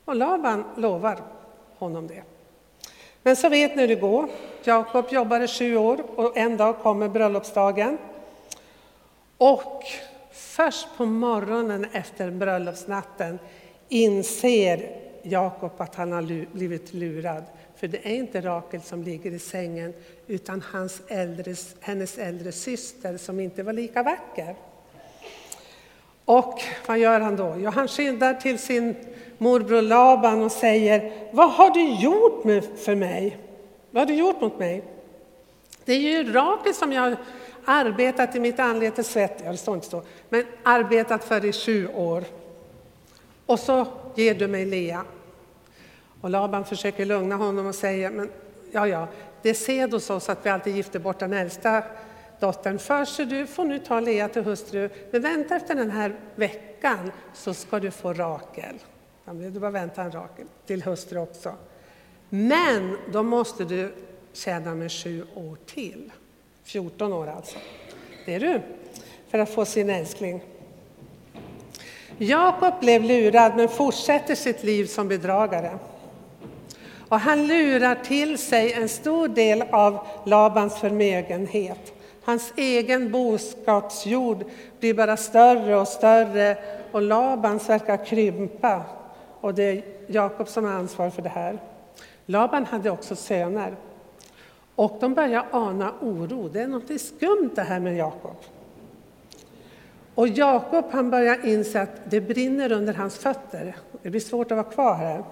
Och 0.05 0.15
Laban 0.15 0.63
lovar 0.75 1.21
honom 1.77 2.07
det. 2.07 2.23
Men 3.23 3.35
så 3.35 3.49
vet 3.49 3.75
ni 3.75 3.81
hur 3.81 3.87
det 3.87 3.95
går. 3.95 4.29
Jakob 4.63 5.05
jobbar 5.09 5.39
i 5.39 5.47
sju 5.47 5.77
år 5.77 6.03
och 6.15 6.37
en 6.37 6.57
dag 6.57 6.79
kommer 6.79 7.09
bröllopsdagen. 7.09 7.97
Och 9.37 9.83
först 10.31 10.87
på 10.97 11.05
morgonen 11.05 11.85
efter 11.91 12.31
bröllopsnatten 12.31 13.39
inser 13.89 14.99
Jakob 15.23 15.71
att 15.77 15.95
han 15.95 16.11
har 16.11 16.45
blivit 16.53 16.93
lurad. 16.93 17.43
För 17.81 17.87
det 17.87 17.97
är 18.03 18.15
inte 18.15 18.41
Rakel 18.41 18.81
som 18.81 19.03
ligger 19.03 19.31
i 19.31 19.39
sängen, 19.39 19.93
utan 20.27 20.63
hans 20.71 21.01
äldre, 21.07 21.55
hennes 21.79 22.17
äldre 22.17 22.51
syster 22.51 23.17
som 23.17 23.39
inte 23.39 23.63
var 23.63 23.73
lika 23.73 24.03
vacker. 24.03 24.55
Och 26.25 26.61
vad 26.87 26.99
gör 26.99 27.19
han 27.19 27.35
då? 27.35 27.55
Jo, 27.57 27.69
han 27.69 27.87
skyndar 27.87 28.33
till 28.33 28.59
sin 28.59 28.95
morbror 29.37 29.81
Laban 29.81 30.41
och 30.41 30.51
säger, 30.51 31.11
vad 31.31 31.51
har 31.51 31.69
du 31.69 31.93
gjort 31.93 32.43
med, 32.43 32.63
för 32.63 32.95
mig? 32.95 33.37
Vad 33.91 34.01
har 34.01 34.07
du 34.07 34.13
gjort 34.15 34.41
mot 34.41 34.59
mig? 34.59 34.83
Det 35.85 35.93
är 35.93 35.99
ju 35.99 36.33
Rakel 36.33 36.73
som 36.73 36.91
jag 36.91 37.01
har 37.01 37.17
arbetat 37.65 38.35
i 38.35 38.39
mitt 38.39 38.59
anletes 38.59 39.11
svett, 39.11 39.41
ja 39.45 39.51
det 39.51 39.57
står 39.57 39.75
inte 39.75 39.87
så, 39.87 40.01
men 40.29 40.45
arbetat 40.63 41.23
för 41.23 41.45
i 41.45 41.53
sju 41.53 41.87
år. 41.87 42.23
Och 43.45 43.59
så 43.59 43.85
ger 44.15 44.35
du 44.35 44.47
mig 44.47 44.65
Lea. 44.65 45.05
Och 46.21 46.29
Laban 46.29 46.65
försöker 46.65 47.05
lugna 47.05 47.35
honom 47.35 47.65
och 47.65 47.75
säger, 47.75 48.09
men 48.09 48.29
ja, 48.71 48.87
ja, 48.87 49.07
det 49.41 49.49
är 49.49 49.53
sed 49.53 49.93
hos 49.93 50.09
oss 50.09 50.29
att 50.29 50.45
vi 50.45 50.49
alltid 50.49 50.75
gifter 50.75 50.99
bort 50.99 51.19
den 51.19 51.33
äldsta 51.33 51.83
dottern 52.39 52.79
först, 52.79 53.15
så 53.15 53.23
du 53.23 53.47
får 53.47 53.65
nu 53.65 53.79
ta 53.79 53.99
Lea 53.99 54.29
till 54.29 54.43
hustru. 54.43 54.89
Men 55.11 55.21
vänta 55.21 55.55
efter 55.55 55.75
den 55.75 55.91
här 55.91 56.15
veckan 56.35 57.11
så 57.33 57.53
ska 57.53 57.79
du 57.79 57.91
få 57.91 58.13
Rakel. 58.13 58.75
Ja, 59.25 59.33
du 59.33 59.59
bara 59.59 59.71
vänta 59.71 60.01
en 60.01 60.11
Rakel 60.11 60.45
till 60.65 60.83
hustru 60.83 61.19
också. 61.19 61.53
Men 62.29 62.97
då 63.11 63.23
måste 63.23 63.63
du 63.63 63.93
tjäna 64.33 64.75
med 64.75 64.91
sju 64.91 65.25
år 65.35 65.57
till. 65.65 66.11
14 66.63 67.13
år 67.13 67.27
alltså. 67.27 67.57
Det 68.25 68.35
är 68.35 68.39
du, 68.39 68.61
för 69.29 69.39
att 69.39 69.49
få 69.49 69.65
sin 69.65 69.89
älskling. 69.89 70.43
Jakob 72.17 72.79
blev 72.79 73.03
lurad 73.03 73.55
men 73.55 73.69
fortsätter 73.69 74.35
sitt 74.35 74.63
liv 74.63 74.85
som 74.85 75.07
bedragare. 75.07 75.79
Och 77.11 77.19
han 77.19 77.47
lurar 77.47 77.95
till 77.95 78.37
sig 78.37 78.73
en 78.73 78.89
stor 78.89 79.27
del 79.27 79.63
av 79.71 80.07
Labans 80.25 80.79
förmögenhet. 80.79 81.93
Hans 82.23 82.53
egen 82.55 83.11
boskapsjord 83.11 84.43
blir 84.79 84.93
bara 84.93 85.17
större 85.17 85.75
och 85.75 85.87
större 85.87 86.57
och 86.91 87.01
Labans 87.01 87.69
verkar 87.69 88.05
krympa. 88.05 88.83
Och 89.41 89.53
det 89.53 89.63
är 89.63 89.83
Jakob 90.07 90.47
som 90.47 90.65
har 90.65 90.71
ansvar 90.71 91.09
för 91.09 91.21
det 91.21 91.29
här. 91.29 91.59
Laban 92.25 92.65
hade 92.65 92.91
också 92.91 93.15
söner. 93.15 93.75
Och 94.75 94.97
de 94.99 95.13
börjar 95.13 95.45
ana 95.51 95.93
oro. 96.01 96.49
Det 96.49 96.61
är 96.61 96.67
något 96.67 97.01
skumt 97.01 97.51
det 97.55 97.61
här 97.61 97.79
med 97.79 97.97
Jakob. 97.97 98.37
Och 100.15 100.27
Jakob 100.27 100.85
han 100.91 101.09
börjar 101.09 101.45
inse 101.45 101.81
att 101.81 102.01
det 102.09 102.21
brinner 102.21 102.71
under 102.71 102.93
hans 102.93 103.17
fötter. 103.17 103.75
Det 104.01 104.09
blir 104.09 104.21
svårt 104.21 104.51
att 104.51 104.57
vara 104.57 104.71
kvar 104.71 104.95
här. 104.95 105.23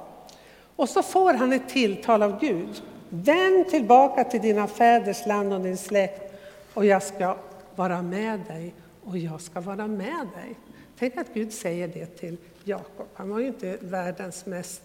Och 0.79 0.89
så 0.89 1.03
får 1.03 1.33
han 1.33 1.53
ett 1.53 1.69
tilltal 1.69 2.23
av 2.23 2.39
Gud. 2.39 2.81
Vänd 3.09 3.69
tillbaka 3.69 4.23
till 4.23 4.41
dina 4.41 4.67
fäders 4.67 5.25
land 5.25 5.53
och 5.53 5.61
din 5.61 5.77
släkt 5.77 6.33
och 6.73 6.85
jag 6.85 7.03
ska 7.03 7.37
vara 7.75 8.01
med 8.01 8.39
dig 8.39 8.73
och 9.03 9.17
jag 9.17 9.41
ska 9.41 9.59
vara 9.59 9.87
med 9.87 10.27
dig. 10.35 10.55
Tänk 10.99 11.17
att 11.17 11.33
Gud 11.33 11.53
säger 11.53 11.87
det 11.87 12.05
till 12.05 12.37
Jakob. 12.63 13.07
Han 13.13 13.29
var 13.29 13.39
ju 13.39 13.47
inte 13.47 13.77
världens 13.81 14.45
mest 14.45 14.81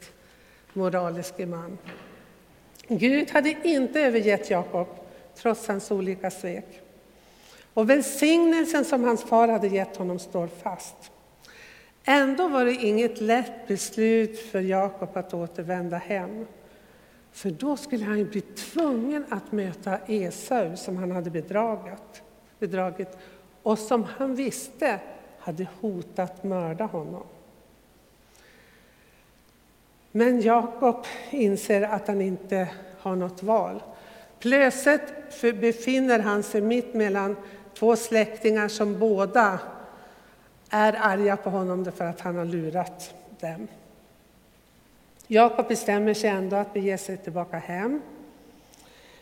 moraliske 0.72 1.46
man. 1.46 1.78
Gud 2.88 3.30
hade 3.30 3.56
inte 3.62 4.00
övergett 4.00 4.50
Jakob 4.50 4.88
trots 5.36 5.68
hans 5.68 5.90
olika 5.90 6.30
svek. 6.30 6.80
Och 7.74 7.90
välsignelsen 7.90 8.84
som 8.84 9.04
hans 9.04 9.22
far 9.22 9.48
hade 9.48 9.68
gett 9.68 9.96
honom 9.96 10.18
står 10.18 10.46
fast. 10.46 11.10
Ändå 12.04 12.48
var 12.48 12.64
det 12.64 12.74
inget 12.74 13.20
lätt 13.20 13.66
beslut 13.66 14.38
för 14.38 14.60
Jakob 14.60 15.16
att 15.16 15.34
återvända 15.34 15.96
hem. 15.96 16.46
För 17.32 17.50
då 17.50 17.76
skulle 17.76 18.04
han 18.04 18.24
bli 18.24 18.40
tvungen 18.40 19.24
att 19.28 19.52
möta 19.52 19.98
Esau 20.06 20.76
som 20.76 20.96
han 20.96 21.10
hade 21.10 21.30
bedragit, 21.30 22.22
bedragit 22.58 23.18
och 23.62 23.78
som 23.78 24.04
han 24.04 24.34
visste 24.34 25.00
hade 25.38 25.66
hotat 25.80 26.44
mörda 26.44 26.84
honom. 26.84 27.22
Men 30.12 30.40
Jakob 30.40 31.04
inser 31.30 31.82
att 31.82 32.08
han 32.08 32.20
inte 32.20 32.68
har 32.98 33.16
något 33.16 33.42
val. 33.42 33.82
Plötsligt 34.38 35.40
befinner 35.40 36.18
han 36.18 36.42
sig 36.42 36.60
mitt 36.60 36.94
mellan 36.94 37.36
två 37.74 37.96
släktingar 37.96 38.68
som 38.68 38.98
båda 38.98 39.58
är 40.74 40.96
arga 41.00 41.36
på 41.36 41.50
honom 41.50 41.92
för 41.92 42.04
att 42.04 42.20
han 42.20 42.36
har 42.36 42.44
lurat 42.44 43.14
dem. 43.40 43.68
Jakob 45.26 45.68
bestämmer 45.68 46.14
sig 46.14 46.30
ändå 46.30 46.56
att 46.56 46.74
bege 46.74 46.98
sig 46.98 47.16
tillbaka 47.16 47.58
hem. 47.58 48.02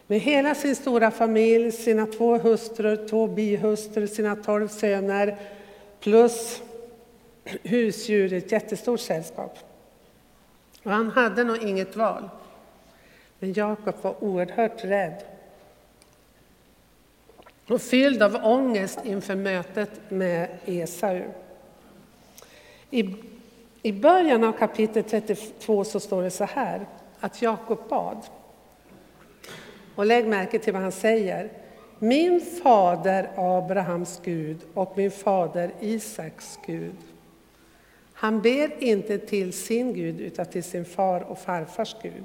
med 0.06 0.20
hela 0.20 0.54
sin 0.54 0.76
stora 0.76 1.10
familj, 1.10 1.72
sina 1.72 2.06
två 2.06 2.38
hustrur, 2.38 3.08
två 3.08 3.26
bihustrur, 3.26 4.06
sina 4.06 4.36
tolv 4.36 4.68
söner 4.68 5.36
plus 6.00 6.62
husdjur, 7.44 8.32
ett 8.32 8.52
jättestort 8.52 9.00
sällskap. 9.00 9.58
Och 10.82 10.90
han 10.90 11.10
hade 11.10 11.44
nog 11.44 11.62
inget 11.62 11.96
val. 11.96 12.28
Men 13.38 13.52
Jakob 13.52 13.94
var 14.02 14.24
oerhört 14.24 14.84
rädd 14.84 15.22
och 17.72 17.82
fylld 17.82 18.22
av 18.22 18.40
ångest 18.44 18.98
inför 19.04 19.34
mötet 19.34 19.90
med 20.08 20.48
Esau. 20.66 21.22
I, 22.90 23.14
I 23.82 23.92
början 23.92 24.44
av 24.44 24.52
kapitel 24.52 25.04
32 25.04 25.84
så 25.84 26.00
står 26.00 26.22
det 26.22 26.30
så 26.30 26.44
här, 26.44 26.86
att 27.20 27.42
Jakob 27.42 27.88
bad. 27.88 28.18
Och 29.94 30.06
lägg 30.06 30.26
märke 30.26 30.58
till 30.58 30.72
vad 30.72 30.82
han 30.82 30.92
säger. 30.92 31.50
Min 31.98 32.40
fader 32.62 33.30
Abrahams 33.36 34.20
Gud 34.24 34.58
och 34.74 34.92
min 34.96 35.10
fader 35.10 35.70
Isaks 35.80 36.58
Gud. 36.66 36.96
Han 38.12 38.40
ber 38.40 38.82
inte 38.82 39.18
till 39.18 39.52
sin 39.52 39.92
Gud 39.94 40.20
utan 40.20 40.46
till 40.46 40.64
sin 40.64 40.84
far 40.84 41.20
och 41.20 41.38
farfars 41.38 41.96
Gud. 42.02 42.24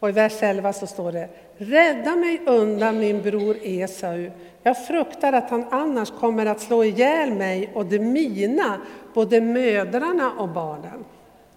Och 0.00 0.08
i 0.08 0.12
vers 0.12 0.42
11 0.42 0.72
så 0.72 0.86
står 0.86 1.12
det 1.12 1.28
Rädda 1.56 2.16
mig 2.16 2.40
undan 2.46 2.98
min 2.98 3.22
bror 3.22 3.56
Esau. 3.62 4.30
Jag 4.62 4.86
fruktar 4.86 5.32
att 5.32 5.50
han 5.50 5.64
annars 5.70 6.10
kommer 6.10 6.46
att 6.46 6.60
slå 6.60 6.84
ihjäl 6.84 7.32
mig 7.32 7.70
och 7.74 7.86
de 7.86 7.98
mina, 7.98 8.80
både 9.14 9.40
mödrarna 9.40 10.32
och 10.32 10.48
barnen. 10.48 11.04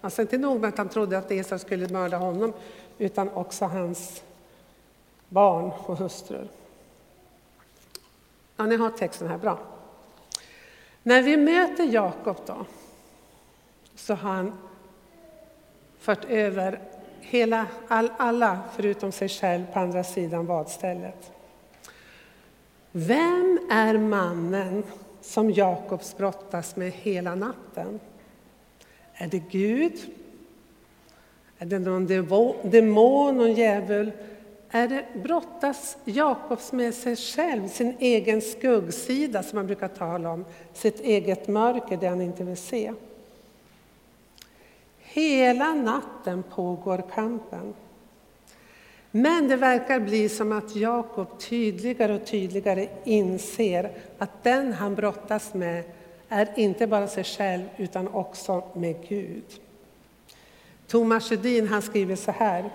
Alltså 0.00 0.22
inte 0.22 0.38
nog 0.38 0.60
med 0.60 0.68
att 0.68 0.78
han 0.78 0.88
trodde 0.88 1.18
att 1.18 1.30
Esau 1.30 1.58
skulle 1.58 1.88
mörda 1.88 2.16
honom, 2.16 2.52
utan 2.98 3.28
också 3.28 3.64
hans 3.64 4.22
barn 5.28 5.72
och 5.86 5.96
hustrur. 5.96 6.48
Ja, 8.56 8.66
ni 8.66 8.76
har 8.76 8.90
texten 8.90 9.28
här, 9.28 9.38
bra. 9.38 9.58
När 11.02 11.22
vi 11.22 11.36
möter 11.36 11.84
Jakob 11.84 12.36
då, 12.46 12.66
så 13.94 14.14
har 14.14 14.32
han 14.34 14.52
fört 15.98 16.24
över 16.24 16.80
hela, 17.22 17.66
all, 17.88 18.10
alla 18.16 18.58
förutom 18.76 19.12
sig 19.12 19.28
själv 19.28 19.64
på 19.72 19.78
andra 19.78 20.04
sidan 20.04 20.46
vadstället. 20.46 21.32
Vem 22.92 23.58
är 23.70 23.98
mannen 23.98 24.82
som 25.20 25.50
Jakob 25.50 26.00
brottas 26.16 26.76
med 26.76 26.92
hela 26.92 27.34
natten? 27.34 28.00
Är 29.14 29.26
det 29.26 29.42
Gud? 29.50 29.98
Är 31.58 31.66
det 31.66 31.78
någon 31.78 32.06
demon, 32.06 33.36
någon 33.36 33.52
djävul? 33.52 34.12
Är 34.70 34.88
det 34.88 35.04
brottas 35.22 35.96
Jakobs 36.04 36.72
med 36.72 36.94
sig 36.94 37.16
själv, 37.16 37.68
sin 37.68 37.96
egen 37.98 38.40
skuggsida 38.40 39.42
som 39.42 39.56
man 39.56 39.66
brukar 39.66 39.88
tala 39.88 40.30
om, 40.30 40.44
sitt 40.72 41.00
eget 41.00 41.48
mörker, 41.48 41.96
det 41.96 42.06
han 42.06 42.20
inte 42.20 42.44
vill 42.44 42.56
se? 42.56 42.92
Hela 45.12 45.74
natten 45.74 46.42
pågår 46.42 47.04
kampen. 47.14 47.74
Men 49.10 49.48
det 49.48 49.56
verkar 49.56 50.00
bli 50.00 50.28
som 50.28 50.52
att 50.52 50.76
Jakob 50.76 51.40
tydligare 51.40 52.14
och 52.14 52.26
tydligare 52.26 52.88
inser 53.04 53.90
att 54.18 54.42
den 54.42 54.72
han 54.72 54.94
brottas 54.94 55.54
med 55.54 55.84
är 56.28 56.48
inte 56.56 56.86
bara 56.86 57.08
sig 57.08 57.24
själv 57.24 57.62
utan 57.76 58.08
också 58.08 58.62
med 58.74 59.08
Gud. 59.08 59.44
Thomas 60.86 61.28
Sjödin 61.28 61.68
han 61.68 61.82
skriver 61.82 62.16
så 62.16 62.30
här, 62.30 62.70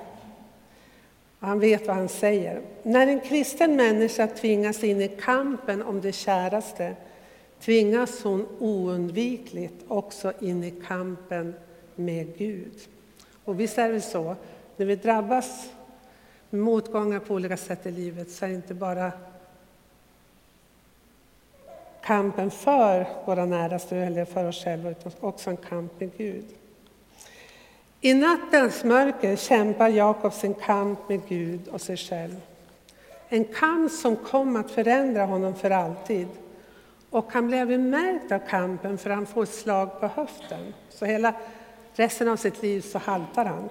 han 1.40 1.60
vet 1.60 1.88
vad 1.88 1.96
han 1.96 2.10
säger. 2.10 2.62
När 2.84 3.08
en 3.08 3.20
kristen 3.20 3.76
människa 3.76 4.28
tvingas 4.28 4.84
in 4.84 5.02
i 5.02 5.08
kampen 5.08 5.82
om 5.82 6.02
det 6.02 6.12
käraste 6.12 6.96
tvingas 7.62 8.24
hon 8.24 8.48
oundvikligt 8.60 9.86
också 9.88 10.34
in 10.42 10.64
i 10.64 10.72
kampen 10.88 11.54
med 11.98 12.38
Gud. 12.38 12.88
Och 13.46 13.60
visst 13.60 13.78
är 13.78 13.92
det 13.92 14.02
så, 14.02 14.36
när 14.76 14.86
vi 14.86 14.96
drabbas 14.96 15.70
med 16.50 16.62
motgångar 16.62 17.20
på 17.20 17.34
olika 17.34 17.58
sätt 17.58 17.86
i 17.86 17.92
livet 17.92 18.32
så 18.32 18.46
är 18.46 18.50
det 18.50 18.56
inte 18.56 18.74
bara 18.74 19.12
kampen 22.04 22.52
för 22.52 23.08
våra 23.26 23.46
näraste 23.46 23.98
eller 23.98 24.26
för 24.26 24.48
oss 24.48 24.64
själva 24.64 24.90
utan 24.90 25.12
också 25.20 25.50
en 25.50 25.58
kamp 25.58 26.00
med 26.00 26.10
Gud. 26.18 26.46
I 28.02 28.14
nattens 28.14 28.84
mörker 28.84 29.36
kämpar 29.36 29.90
Jakob 29.90 30.34
sin 30.34 30.54
kamp 30.54 31.10
med 31.10 31.22
Gud 31.28 31.68
och 31.68 31.82
sig 31.82 31.98
själv. 31.98 32.42
En 33.30 33.46
kamp 33.46 33.92
som 33.92 34.16
kom 34.16 34.56
att 34.56 34.72
förändra 34.72 35.26
honom 35.26 35.56
för 35.56 35.72
alltid. 35.72 36.28
Och 37.10 37.26
han 37.32 37.48
blev 37.48 37.80
märkt 37.80 38.32
av 38.32 38.40
kampen 38.40 38.98
för 38.98 39.10
han 39.10 39.26
får 39.26 39.44
ett 39.44 39.54
slag 39.54 40.00
på 40.00 40.08
höften. 40.08 40.74
Så 40.90 41.06
hela 41.06 41.34
Resten 41.98 42.28
av 42.28 42.36
sitt 42.36 42.64
liv 42.64 42.82
så 42.82 42.98
haltar 42.98 43.46
han. 43.46 43.70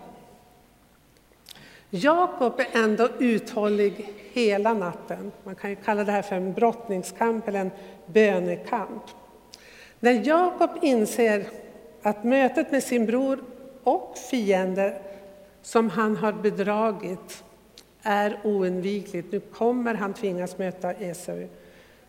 Jakob 1.90 2.60
är 2.60 2.82
ändå 2.82 3.08
uthållig 3.18 4.14
hela 4.32 4.74
natten. 4.74 5.32
Man 5.44 5.54
kan 5.54 5.70
ju 5.70 5.76
kalla 5.76 6.04
det 6.04 6.12
här 6.12 6.22
för 6.22 6.36
en 6.36 6.52
brottningskamp 6.52 7.48
eller 7.48 7.60
en 7.60 7.70
bönekamp. 8.06 9.02
När 10.00 10.26
Jakob 10.26 10.70
inser 10.82 11.46
att 12.02 12.24
mötet 12.24 12.72
med 12.72 12.82
sin 12.82 13.06
bror 13.06 13.44
och 13.82 14.18
fiende 14.30 15.02
som 15.62 15.90
han 15.90 16.16
har 16.16 16.32
bedragit 16.32 17.44
är 18.02 18.40
oundvikligt, 18.44 19.32
nu 19.32 19.40
kommer 19.40 19.94
han 19.94 20.14
tvingas 20.14 20.58
möta 20.58 20.92
Esau, 20.92 21.48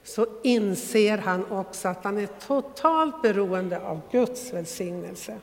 så 0.03 0.27
inser 0.43 1.17
han 1.17 1.51
också 1.51 1.87
att 1.87 2.03
han 2.03 2.17
är 2.17 2.27
totalt 2.47 3.21
beroende 3.21 3.79
av 3.79 4.01
Guds 4.11 4.53
välsignelse. 4.53 5.37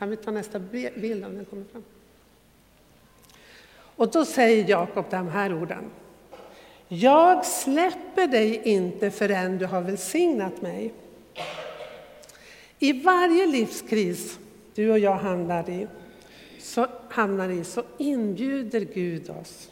Kan 0.00 0.10
vi 0.10 0.16
ta 0.16 0.30
nästa 0.30 0.58
bild 0.58 1.24
om 1.24 1.36
den 1.36 1.44
kommer 1.44 1.64
fram? 1.72 1.84
Och 3.96 4.10
då 4.10 4.24
säger 4.24 4.68
Jakob 4.68 5.04
de 5.10 5.28
här 5.28 5.54
orden. 5.54 5.90
Jag 6.88 7.46
släpper 7.46 8.26
dig 8.26 8.62
inte 8.64 9.10
förrän 9.10 9.58
du 9.58 9.66
har 9.66 9.80
välsignat 9.80 10.62
mig. 10.62 10.92
I 12.78 13.02
varje 13.02 13.46
livskris 13.46 14.38
du 14.74 14.90
och 14.90 14.98
jag 14.98 15.16
hamnar 15.16 15.70
i, 15.70 15.88
så, 16.58 16.86
hamnar 17.08 17.48
i, 17.48 17.64
så 17.64 17.82
inbjuder 17.98 18.80
Gud 18.80 19.30
oss 19.30 19.70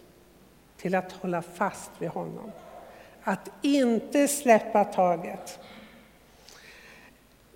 till 0.77 0.95
att 0.95 1.13
hålla 1.13 1.43
fast 1.43 1.91
vid 1.99 2.09
honom. 2.09 2.51
Att 3.23 3.51
inte 3.63 4.29
släppa 4.29 4.85
taget. 4.85 5.59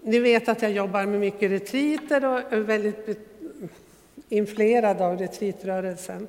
Ni 0.05 0.19
vet 0.19 0.49
att 0.49 0.63
jag 0.63 0.73
jobbar 0.73 1.07
med 1.07 1.21
mycket 1.21 1.51
retriter 1.51 2.25
och 2.25 2.53
är 2.53 2.61
väldigt 2.61 3.19
influerad 4.29 5.01
av 5.01 5.19
retreatrörelsen. 5.19 6.29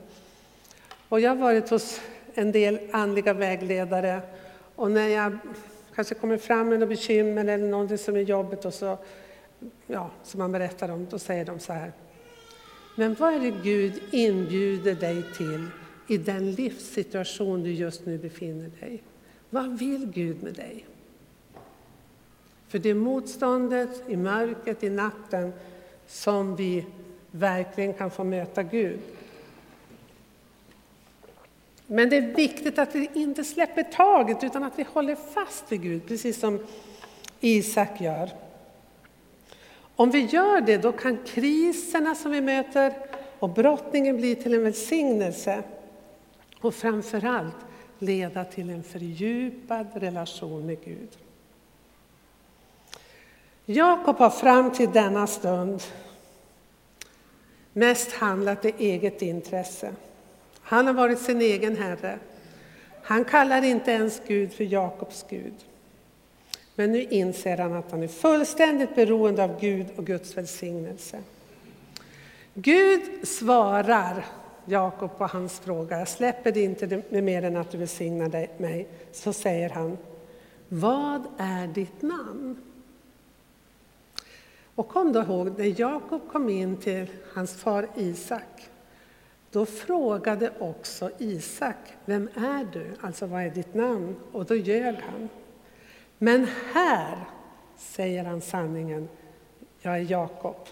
Och 1.10 1.20
jag 1.20 1.30
har 1.30 1.36
varit 1.36 1.70
hos 1.70 2.02
en 2.34 2.52
del 2.52 2.80
andliga 2.92 3.34
vägledare 3.34 4.22
och 4.76 4.92
när 4.92 5.08
jag 5.08 5.38
kanske 5.96 6.16
kommer 6.16 6.38
fram 6.38 6.70
med 6.70 6.80
något 6.80 6.90
bekymmer 6.90 7.46
eller 7.46 7.68
något 7.68 8.02
som 8.02 8.16
är 8.16 8.22
jobbigt 8.22 8.66
och 8.66 8.74
så, 8.74 8.98
ja, 9.88 10.12
som 10.24 10.40
man 10.40 10.52
berättar 10.52 10.92
om, 10.92 11.08
då 11.10 11.20
säger 11.20 11.46
de 11.46 11.60
så 11.60 11.74
här. 11.74 11.92
Men 12.96 13.16
vad 13.20 13.34
är 13.34 13.40
det 13.40 13.54
Gud 13.64 14.02
inbjuder 14.12 14.96
dig 14.96 15.24
till 15.38 15.68
i 16.08 16.18
den 16.18 16.52
livssituation 16.52 17.64
du 17.64 17.72
just 17.72 18.06
nu 18.06 18.18
befinner 18.18 18.72
dig? 18.80 19.04
Vad 19.50 19.80
vill 19.80 20.12
Gud 20.14 20.44
med 20.44 20.54
dig? 20.54 20.86
För 22.74 22.80
det 22.80 22.90
är 22.90 22.94
motståndet 22.94 24.04
i 24.08 24.18
mörkret, 24.18 24.84
i 24.84 24.90
natten, 24.90 25.54
som 26.08 26.56
vi 26.56 26.86
verkligen 27.32 27.94
kan 27.94 28.12
få 28.12 28.24
möta 28.24 28.64
Gud. 28.64 29.00
Men 31.88 32.10
det 32.10 32.18
är 32.18 32.36
viktigt 32.36 32.80
att 32.80 32.96
vi 32.96 33.10
inte 33.14 33.44
släpper 33.44 33.84
taget 33.84 34.44
utan 34.44 34.64
att 34.64 34.80
vi 34.80 34.84
håller 34.84 35.16
fast 35.16 35.72
vid 35.72 35.82
Gud, 35.82 36.08
precis 36.08 36.40
som 36.40 36.60
Isak 37.40 38.02
gör. 38.02 38.30
Om 39.96 40.12
vi 40.12 40.20
gör 40.20 40.62
det, 40.62 40.78
då 40.78 40.92
kan 40.92 41.18
kriserna 41.26 42.16
som 42.16 42.32
vi 42.32 42.42
möter 42.42 42.94
och 43.40 43.50
brottningen 43.50 44.18
bli 44.18 44.36
till 44.36 44.54
en 44.54 44.64
välsignelse 44.64 45.64
och 46.62 46.76
framförallt 46.76 47.58
leda 48.00 48.46
till 48.46 48.70
en 48.70 48.84
fördjupad 48.84 49.88
relation 49.94 50.66
med 50.66 50.84
Gud. 50.84 51.18
Jakob 53.66 54.18
har 54.18 54.30
fram 54.30 54.72
till 54.72 54.92
denna 54.92 55.28
stund 55.28 55.84
mest 57.74 58.12
handlat 58.12 58.66
i 58.66 58.74
eget 58.78 59.22
intresse. 59.22 59.94
Han 60.62 60.88
har 60.88 60.94
varit 60.94 61.20
sin 61.20 61.42
egen 61.42 61.78
herre. 61.78 62.20
Han 63.04 63.26
kallar 63.26 63.64
inte 63.64 63.92
ens 63.92 64.22
Gud 64.28 64.54
för 64.54 64.64
Jakobs 64.64 65.26
Gud. 65.30 65.54
Men 66.76 66.92
nu 66.92 67.04
inser 67.04 67.58
han 67.58 67.74
att 67.74 67.92
han 67.92 68.04
är 68.04 68.08
fullständigt 68.08 68.96
beroende 68.96 69.44
av 69.44 69.60
Gud 69.60 69.88
och 69.96 70.06
Guds 70.06 70.38
välsignelse. 70.38 71.20
Gud 72.54 73.28
svarar 73.28 74.26
Jakob 74.66 75.18
på 75.18 75.26
hans 75.26 75.60
fråga, 75.60 76.00
jag 76.00 76.08
släpper 76.08 76.52
dig 76.52 76.64
inte 76.64 77.02
med 77.10 77.24
mer 77.24 77.44
än 77.44 77.58
att 77.58 77.72
du 77.72 77.78
välsignar 77.78 78.48
mig, 78.62 78.88
så 79.12 79.34
säger 79.34 79.70
han, 79.70 79.98
vad 80.70 81.24
är 81.38 81.68
ditt 81.68 82.02
namn? 82.02 82.73
Och 84.76 84.88
kom 84.88 85.14
då 85.14 85.22
ihåg, 85.22 85.60
när 85.60 85.80
Jakob 85.80 86.22
kom 86.32 86.50
in 86.50 86.78
till 86.78 87.08
hans 87.34 87.56
far 87.56 87.88
Isak, 87.96 88.70
då 89.52 89.66
frågade 89.66 90.52
också 90.60 91.10
Isak, 91.18 91.76
vem 92.06 92.30
är 92.36 92.68
du? 92.74 92.86
Alltså 93.02 93.26
vad 93.26 93.44
är 93.44 93.50
ditt 93.50 93.74
namn? 93.74 94.16
Och 94.32 94.46
då 94.46 94.56
ljög 94.56 94.96
han. 94.96 95.30
Men 96.18 96.48
här 96.74 97.18
säger 97.78 98.24
han 98.24 98.42
sanningen, 98.42 99.10
jag 99.82 99.94
är 99.96 100.12
Jakob. 100.12 100.68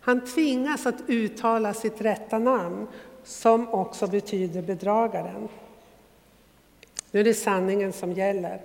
Han 0.00 0.20
tvingas 0.20 0.86
att 0.86 1.02
uttala 1.06 1.74
sitt 1.74 2.00
rätta 2.00 2.38
namn, 2.38 2.86
som 3.24 3.68
också 3.68 4.06
betyder 4.06 4.62
bedragaren. 4.62 5.48
Nu 7.10 7.20
är 7.20 7.24
det 7.24 7.34
sanningen 7.34 7.92
som 7.92 8.12
gäller. 8.12 8.60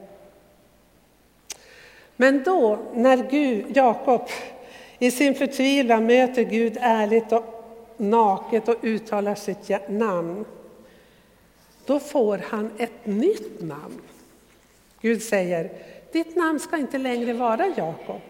Men 2.22 2.44
då, 2.44 2.80
när 2.94 3.30
Gud, 3.30 3.78
Jakob 3.78 4.22
i 5.00 5.12
sin 5.12 5.36
förtvivlan 5.36 6.06
möter 6.06 6.44
Gud 6.44 6.78
ärligt 6.82 7.32
och 7.32 7.66
naket 7.98 8.68
och 8.68 8.76
uttalar 8.82 9.36
sitt 9.36 9.90
namn, 9.90 10.46
då 11.86 12.00
får 12.00 12.38
han 12.38 12.72
ett 12.78 13.06
nytt 13.06 13.62
namn. 13.62 14.02
Gud 15.02 15.24
säger, 15.24 15.72
ditt 16.12 16.36
namn 16.36 16.60
ska 16.60 16.78
inte 16.78 16.98
längre 16.98 17.34
vara 17.34 17.74
Jakob, 17.78 18.22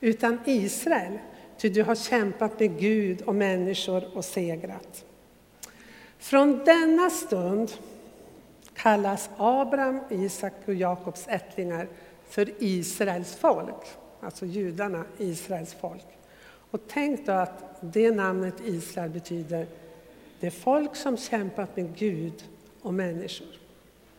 utan 0.00 0.38
Israel, 0.44 1.18
ty 1.58 1.68
du 1.68 1.82
har 1.82 1.94
kämpat 1.94 2.60
med 2.60 2.78
Gud 2.78 3.22
och 3.22 3.34
människor 3.34 4.16
och 4.16 4.24
segrat. 4.24 5.04
Från 6.18 6.64
denna 6.64 7.10
stund 7.10 7.72
kallas 8.74 9.30
Abraham, 9.36 10.00
Isak 10.10 10.52
och 10.66 10.74
Jakobs 10.74 11.28
ättlingar 11.28 11.88
för 12.32 12.50
Israels 12.58 13.34
folk, 13.34 13.86
alltså 14.20 14.46
judarna, 14.46 15.04
Israels 15.18 15.74
folk. 15.80 16.06
Och 16.70 16.80
tänk 16.88 17.26
då 17.26 17.32
att 17.32 17.76
det 17.80 18.10
namnet 18.10 18.54
Israel 18.64 19.10
betyder 19.10 19.66
det 20.40 20.50
folk 20.50 20.96
som 20.96 21.16
kämpat 21.16 21.76
med 21.76 21.96
Gud 21.96 22.44
och 22.82 22.94
människor. 22.94 23.48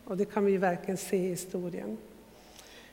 Och 0.04 0.16
det 0.16 0.24
kan 0.24 0.44
vi 0.44 0.56
verkligen 0.56 0.96
se 0.96 1.16
i 1.16 1.28
historien. 1.28 1.98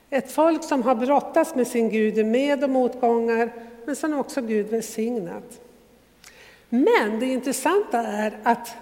Ett 0.10 0.31
folk 0.31 0.63
som 0.63 0.84
har 0.84 0.95
brottats 0.95 1.55
med 1.55 1.67
sin 1.67 1.89
Gud 1.89 2.17
i 2.17 2.23
med 2.23 2.63
och 2.63 2.69
motgångar, 2.69 3.51
men 3.86 3.95
som 3.95 4.13
också 4.13 4.41
Gud 4.41 4.67
välsignat. 4.67 5.62
Men 6.69 7.19
det 7.19 7.25
intressanta 7.25 7.99
är 7.99 8.39
att 8.43 8.75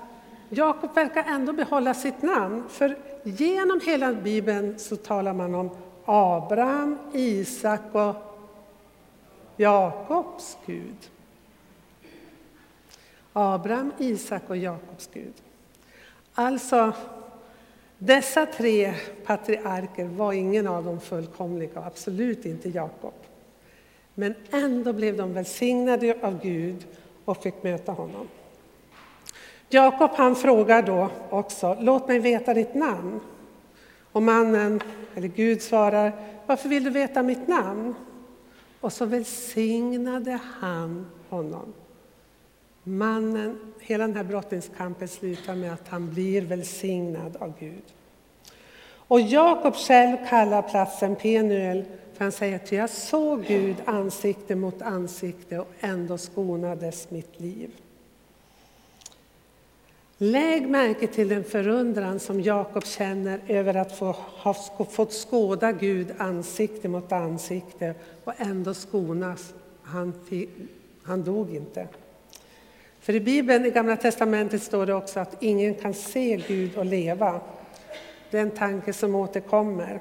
Jakob 0.50 0.96
verkar 0.96 1.24
ändå 1.28 1.54
behålla 1.54 1.94
sitt 1.94 2.22
namn, 2.22 2.64
för 2.70 2.98
genom 3.24 3.82
hela 3.86 4.14
Bibeln 4.14 4.80
så 4.80 4.96
talar 4.96 5.34
man 5.34 5.56
om 5.56 5.70
Abraham, 6.12 6.98
Isak 7.14 7.82
och 7.92 8.16
Jakobs 9.58 10.58
Gud. 10.66 11.10
Abraham, 13.34 13.92
Isak 13.98 14.50
och 14.50 14.58
Jakobs 14.58 15.10
Gud. 15.14 15.34
Alltså, 16.34 16.92
dessa 17.98 18.46
tre 18.46 18.94
patriarker 19.26 20.06
var 20.06 20.34
ingen 20.34 20.68
av 20.68 20.86
dem 20.86 21.00
fullkomliga, 21.00 21.84
absolut 21.86 22.46
inte 22.46 22.70
Jakob. 22.70 23.14
Men 24.14 24.36
ändå 24.52 24.94
blev 24.94 25.18
de 25.18 25.34
välsignade 25.34 26.18
av 26.22 26.42
Gud 26.42 26.88
och 27.26 27.44
fick 27.44 27.64
möta 27.64 27.92
honom. 27.92 28.28
Jakob 29.70 30.12
han 30.16 30.36
frågar 30.36 30.82
då 30.82 31.10
också, 31.30 31.78
låt 31.80 32.08
mig 32.08 32.20
veta 32.20 32.54
ditt 32.54 32.74
namn. 32.74 33.20
Och 34.12 34.24
mannen, 34.24 34.82
eller 35.16 35.28
Gud 35.28 35.62
svarar, 35.62 36.12
varför 36.46 36.70
vill 36.70 36.84
du 36.84 36.90
veta 36.90 37.24
mitt 37.24 37.48
namn? 37.48 37.96
Och 38.80 38.94
så 38.94 39.06
välsignade 39.06 40.40
han 40.60 41.08
honom. 41.30 41.74
Mannen, 42.84 43.74
hela 43.80 44.08
den 44.08 44.16
här 44.16 44.24
brottningskampen 44.24 45.08
slutar 45.08 45.56
med 45.56 45.74
att 45.74 45.88
han 45.88 46.14
blir 46.14 46.42
välsignad 46.42 47.38
av 47.38 47.54
Gud. 47.60 47.84
Och 48.92 49.22
Jakob 49.22 49.76
själv 49.76 50.18
kallar 50.30 50.62
platsen 50.62 51.16
Penuel, 51.16 51.86
för 52.14 52.26
han 52.26 52.32
säger 52.32 52.56
att 52.56 52.72
jag 52.72 52.90
såg 52.90 53.46
Gud 53.46 53.76
ansikte 53.86 54.56
mot 54.56 54.82
ansikte 54.82 55.60
och 55.60 55.72
ändå 55.80 56.18
skonades 56.18 57.12
mitt 57.12 57.40
liv. 57.40 57.72
Lägg 60.22 60.70
märke 60.70 61.08
till 61.08 61.30
den 61.30 61.44
förundran 61.44 62.20
som 62.20 62.42
Jakob 62.42 62.86
känner 62.86 63.40
över 63.48 63.76
att 63.76 63.98
få, 63.98 64.16
ha 64.28 64.54
fått 64.90 65.14
skåda 65.14 65.72
Gud 65.72 66.14
ansikte 66.18 66.88
mot 66.88 67.12
ansikte 67.12 67.94
och 68.24 68.34
ändå 68.38 68.74
skonas. 68.74 69.54
Han, 69.82 70.14
han 71.04 71.24
dog 71.24 71.56
inte. 71.56 71.88
För 73.00 73.16
i 73.16 73.20
Bibeln, 73.20 73.66
i 73.66 73.70
Gamla 73.70 73.96
Testamentet, 73.96 74.64
står 74.64 74.86
det 74.86 74.94
också 74.94 75.20
att 75.20 75.44
ingen 75.44 75.74
kan 75.74 75.94
se 75.94 76.42
Gud 76.48 76.78
och 76.78 76.86
leva. 76.86 77.42
Det 78.32 78.38
är 78.38 78.42
en 78.42 78.52
tanke 78.52 78.94
som 78.94 79.16
återkommer. 79.16 80.00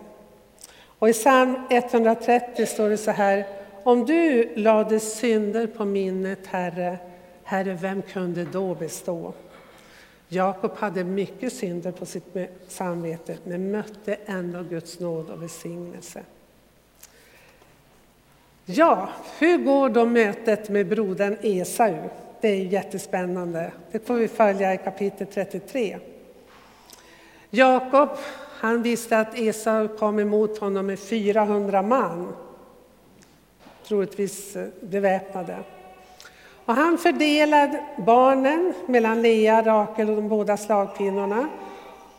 Och 0.98 1.08
i 1.08 1.12
psalm 1.12 1.56
130 1.70 2.66
står 2.66 2.88
det 2.88 2.96
så 2.96 3.10
här, 3.10 3.46
om 3.82 4.06
du 4.06 4.54
lade 4.56 5.00
synder 5.00 5.66
på 5.66 5.84
minnet, 5.84 6.46
Herre, 6.46 6.98
Herre, 7.42 7.78
vem 7.80 8.02
kunde 8.02 8.44
då 8.44 8.74
bestå? 8.74 9.32
Jakob 10.28 10.76
hade 10.76 11.04
mycket 11.04 11.52
synder 11.52 11.92
på 11.92 12.06
sitt 12.06 12.36
samvete, 12.68 13.38
men 13.44 13.70
mötte 13.70 14.16
ändå 14.26 14.62
Guds 14.62 15.00
nåd 15.00 15.30
och 15.30 15.42
välsignelse. 15.42 16.22
Ja, 18.64 19.08
hur 19.38 19.58
går 19.58 19.88
då 19.88 20.06
mötet 20.06 20.68
med 20.68 20.88
brodern 20.88 21.36
Esau? 21.42 21.94
Det 22.40 22.48
är 22.48 22.64
jättespännande. 22.64 23.72
Det 23.92 24.06
får 24.06 24.14
vi 24.14 24.28
följa 24.28 24.74
i 24.74 24.78
kapitel 24.78 25.26
33. 25.26 25.98
Jakob, 27.50 28.08
han 28.36 28.82
visste 28.82 29.18
att 29.18 29.38
Esau 29.38 29.88
kom 29.88 30.18
emot 30.18 30.58
honom 30.58 30.86
med 30.86 30.98
400 30.98 31.82
man, 31.82 32.32
troligtvis 33.86 34.56
eh, 34.56 34.68
beväpnade. 34.80 35.58
Och 36.68 36.74
han 36.74 36.98
fördelade 36.98 37.84
barnen 37.96 38.74
mellan 38.86 39.22
Lea, 39.22 39.62
Rakel 39.62 40.10
och 40.10 40.16
de 40.16 40.28
båda 40.28 40.56
slagkvinnorna. 40.56 41.48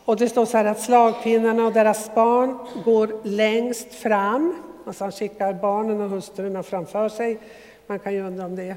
Och 0.04 0.16
det 0.16 0.28
står 0.28 0.44
så 0.46 0.56
här 0.56 0.64
att 0.64 0.80
slagkvinnorna 0.80 1.66
och 1.66 1.72
deras 1.72 2.14
barn 2.14 2.58
går 2.84 3.20
längst 3.22 3.94
fram. 3.94 4.54
Alltså 4.86 5.04
han 5.04 5.12
skickar 5.12 5.52
barnen 5.52 6.00
och 6.00 6.10
hustrurna 6.10 6.62
framför 6.62 7.08
sig. 7.08 7.38
Man 7.86 7.98
kan 7.98 8.12
ju 8.12 8.26
undra 8.26 8.44
om 8.44 8.56
det 8.56 8.76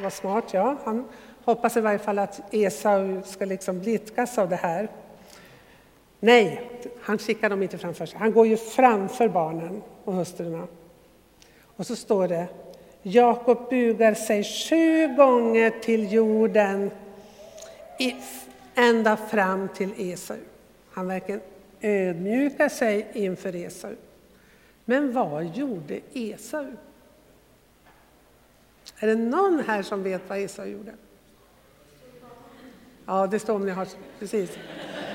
var 0.00 0.10
smart, 0.10 0.44
ja. 0.52 0.76
Han 0.84 1.04
hoppas 1.44 1.76
i 1.76 1.80
varje 1.80 1.98
fall 1.98 2.18
att 2.18 2.54
Esau 2.54 3.22
ska 3.24 3.44
liksom 3.44 3.80
blidkas 3.80 4.38
av 4.38 4.48
det 4.48 4.56
här. 4.56 4.88
Nej, 6.20 6.70
han 7.02 7.18
skickar 7.18 7.50
dem 7.50 7.62
inte 7.62 7.78
framför 7.78 8.06
sig. 8.06 8.18
Han 8.18 8.32
går 8.32 8.46
ju 8.46 8.56
framför 8.56 9.28
barnen 9.28 9.82
och 10.04 10.14
hustrurna. 10.14 10.66
Och 11.76 11.86
så 11.86 11.96
står 11.96 12.28
det 12.28 12.46
Jakob 13.08 13.70
bugar 13.70 14.14
sig 14.14 14.44
sju 14.44 15.14
gånger 15.16 15.70
till 15.70 16.12
jorden 16.12 16.90
ända 18.74 19.16
fram 19.16 19.68
till 19.68 19.90
Esau. 19.96 20.36
Han 20.90 21.06
verkligen 21.06 21.40
ödmjukar 21.80 22.68
sig 22.68 23.06
inför 23.12 23.56
Esau. 23.56 23.94
Men 24.84 25.12
vad 25.12 25.56
gjorde 25.56 26.00
Esau? 26.12 26.66
Är 28.98 29.06
det 29.06 29.14
någon 29.14 29.62
här 29.66 29.82
som 29.82 30.02
vet 30.02 30.22
vad 30.28 30.38
Esau 30.38 30.64
gjorde? 30.64 30.92
Ja, 33.06 33.26
det 33.26 33.38
står 33.38 33.54
om 33.54 33.66
ni 33.66 33.72
har... 33.72 33.88
Precis. 34.18 34.58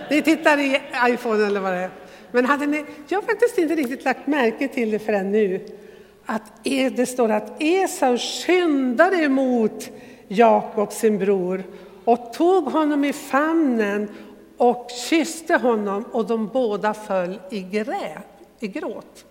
Ni 0.09 0.21
tittar 0.21 0.57
i 0.57 0.81
iPhone 1.07 1.45
eller 1.45 1.59
vad 1.59 1.73
det 1.73 1.79
är. 1.79 1.91
Men 2.31 2.45
hade 2.45 2.65
ni, 2.65 2.85
jag 3.07 3.17
har 3.17 3.23
faktiskt 3.23 3.57
inte 3.57 3.75
riktigt 3.75 4.05
lagt 4.05 4.27
märke 4.27 4.67
till 4.67 4.91
det 4.91 4.99
förrän 4.99 5.31
nu 5.31 5.65
att 6.31 6.63
det 6.63 7.09
står 7.09 7.31
att 7.31 7.61
Esau 7.61 8.17
skyndade 8.17 9.15
emot 9.15 9.89
Jakob, 10.27 10.91
sin 10.91 11.17
bror, 11.17 11.63
och 12.05 12.33
tog 12.33 12.63
honom 12.63 13.03
i 13.05 13.13
famnen 13.13 14.09
och 14.57 14.89
kysste 15.09 15.55
honom 15.55 16.03
och 16.03 16.27
de 16.27 16.47
båda 16.47 16.93
föll 16.93 17.39
i, 17.49 17.61
grä, 17.61 18.21
i 18.59 18.67
gråt. 18.67 19.25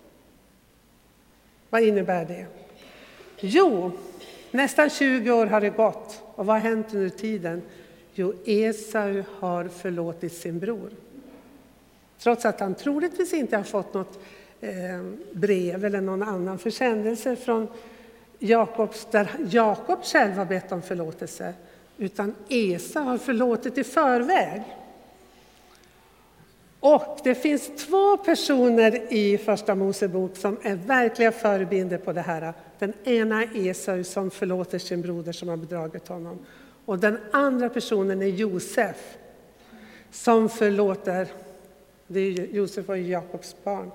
Vad 1.71 1.83
innebär 1.83 2.25
det? 2.25 2.47
Jo, 3.41 3.93
nästan 4.51 4.91
20 4.91 5.31
år 5.31 5.47
har 5.47 5.61
det 5.61 5.71
gått. 5.71 6.23
Och 6.35 6.47
vad 6.47 6.57
har 6.57 6.71
hänt 6.71 6.95
under 6.95 7.09
tiden? 7.09 7.63
Jo, 8.15 8.35
Esau 8.45 9.23
har 9.39 9.69
förlåtit 9.69 10.33
sin 10.33 10.59
bror. 10.59 10.91
Trots 12.19 12.45
att 12.45 12.61
han 12.61 12.75
troligtvis 12.75 13.33
inte 13.33 13.57
har 13.57 13.65
fått 13.65 13.95
något 13.95 14.19
Eh, 14.61 15.03
brev 15.33 15.85
eller 15.85 16.01
någon 16.01 16.23
annan 16.23 16.59
försändelse 16.59 17.37
från 17.37 17.69
Jakobs, 18.39 19.09
där 19.11 19.31
Jakob 19.51 20.05
själv 20.05 20.33
har 20.33 20.45
bett 20.45 20.73
om 20.73 20.83
förlåtelse. 20.83 21.55
utan 21.99 22.35
Esa 22.49 23.01
har 23.01 23.19
förlåtit 23.19 23.79
i 23.79 23.85
förväg. 23.85 24.63
Och 26.81 27.21
det 27.25 27.35
finns 27.35 27.71
två 27.87 28.17
personer 28.17 29.13
i 29.13 29.39
Första 29.39 29.75
Mosebok 29.75 30.37
som 30.37 30.57
är 30.63 30.75
verkliga 30.75 31.33
förebilder 31.33 31.99
på 31.99 32.13
det 32.13 32.21
här. 32.21 32.55
Den 32.79 32.93
ena 33.05 33.43
är 33.43 33.67
Esau 33.69 34.05
som 34.05 34.31
förlåter 34.31 34.79
sin 34.79 35.03
broder 35.03 35.33
som 35.33 35.49
har 35.49 35.57
bedragit 35.57 36.09
honom. 36.09 36.39
Och 36.85 36.99
den 36.99 37.19
andra 37.31 37.69
personen 37.69 38.23
är 38.23 38.27
Josef 38.27 39.17
som 40.11 40.49
förlåter, 40.49 41.29
det 42.07 42.21
är 42.21 42.47
Josef 42.47 42.89
var 42.89 42.97
Jakobs 42.97 43.57
barn, 43.65 43.91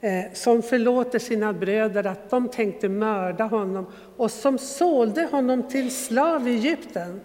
Eh, 0.00 0.24
som 0.32 0.62
förlåter 0.62 1.18
sina 1.18 1.52
bröder 1.52 2.06
att 2.06 2.30
de 2.30 2.48
tänkte 2.48 2.88
mörda 2.88 3.44
honom 3.44 3.86
och 4.16 4.30
som 4.30 4.58
sålde 4.58 5.24
honom 5.24 5.62
till 5.62 5.90
slav 5.90 6.48
i 6.48 6.50
Egypten. 6.50 7.20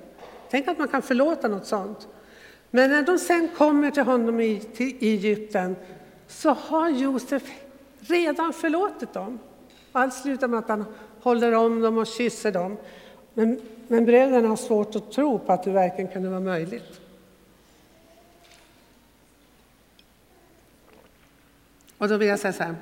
Tänk 0.49 0.67
att 0.67 0.77
man 0.77 0.87
kan 0.87 1.01
förlåta 1.01 1.47
något 1.47 1.65
sånt. 1.65 2.07
Men 2.69 2.89
när 2.89 3.03
de 3.03 3.17
sen 3.17 3.49
kommer 3.57 3.91
till 3.91 4.03
honom 4.03 4.39
i, 4.39 4.59
till 4.59 4.97
Egypten 4.99 5.75
så 6.27 6.49
har 6.49 6.89
Josef 6.89 7.43
redan 7.99 8.53
förlåtit 8.53 9.13
dem. 9.13 9.39
Allt 9.91 10.13
slutar 10.13 10.47
med 10.47 10.59
att 10.59 10.69
han 10.69 10.85
håller 11.21 11.51
om 11.51 11.81
dem 11.81 11.97
och 11.97 12.07
kysser 12.07 12.51
dem. 12.51 12.77
Men, 13.33 13.61
men 13.87 14.05
bröderna 14.05 14.47
har 14.47 14.55
svårt 14.55 14.95
att 14.95 15.11
tro 15.11 15.39
på 15.39 15.53
att 15.53 15.63
det 15.63 15.71
verkligen 15.71 16.11
kunde 16.11 16.29
vara 16.29 16.39
möjligt. 16.39 17.01
Och 22.01 22.07
då 22.07 22.17
vill 22.17 22.27
jag 22.27 22.39
säga 22.39 22.53
så 22.53 22.63
här. 22.63 22.75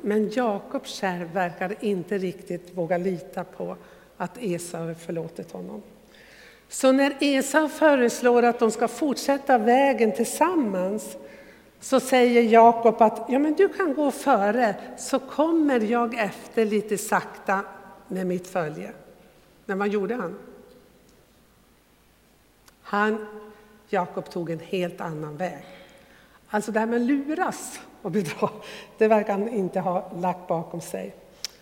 Men 0.00 0.30
Jakob 0.30 0.86
själv 0.86 1.32
verkar 1.32 1.74
inte 1.80 2.18
riktigt 2.18 2.70
våga 2.74 2.98
lita 2.98 3.44
på 3.44 3.76
att 4.16 4.38
Esau 4.40 4.94
förlåtit 4.94 5.52
honom. 5.52 5.82
Så 6.68 6.92
när 6.92 7.16
Esau 7.20 7.68
föreslår 7.68 8.42
att 8.42 8.58
de 8.58 8.70
ska 8.70 8.88
fortsätta 8.88 9.58
vägen 9.58 10.12
tillsammans 10.12 11.16
så 11.80 12.00
säger 12.00 12.42
Jakob 12.42 13.02
att 13.02 13.24
ja, 13.28 13.38
men 13.38 13.54
du 13.54 13.68
kan 13.68 13.94
gå 13.94 14.10
före 14.10 14.74
så 14.98 15.18
kommer 15.18 15.80
jag 15.80 16.14
efter 16.14 16.64
lite 16.64 16.98
sakta 16.98 17.64
med 18.08 18.26
mitt 18.26 18.46
följe. 18.46 18.92
Men 19.64 19.78
vad 19.78 19.88
gjorde 19.88 20.14
han? 20.14 20.38
Han, 22.82 23.26
Jakob 23.88 24.30
tog 24.30 24.50
en 24.50 24.60
helt 24.60 25.00
annan 25.00 25.36
väg. 25.36 25.64
Alltså 26.48 26.72
det 26.72 26.80
här 26.80 26.86
med 26.86 27.00
luras 27.00 27.80
och 28.02 28.10
bedra, 28.10 28.50
det 28.98 29.08
verkar 29.08 29.32
han 29.32 29.48
inte 29.48 29.80
ha 29.80 30.10
lagt 30.16 30.48
bakom 30.48 30.80
sig. 30.80 31.14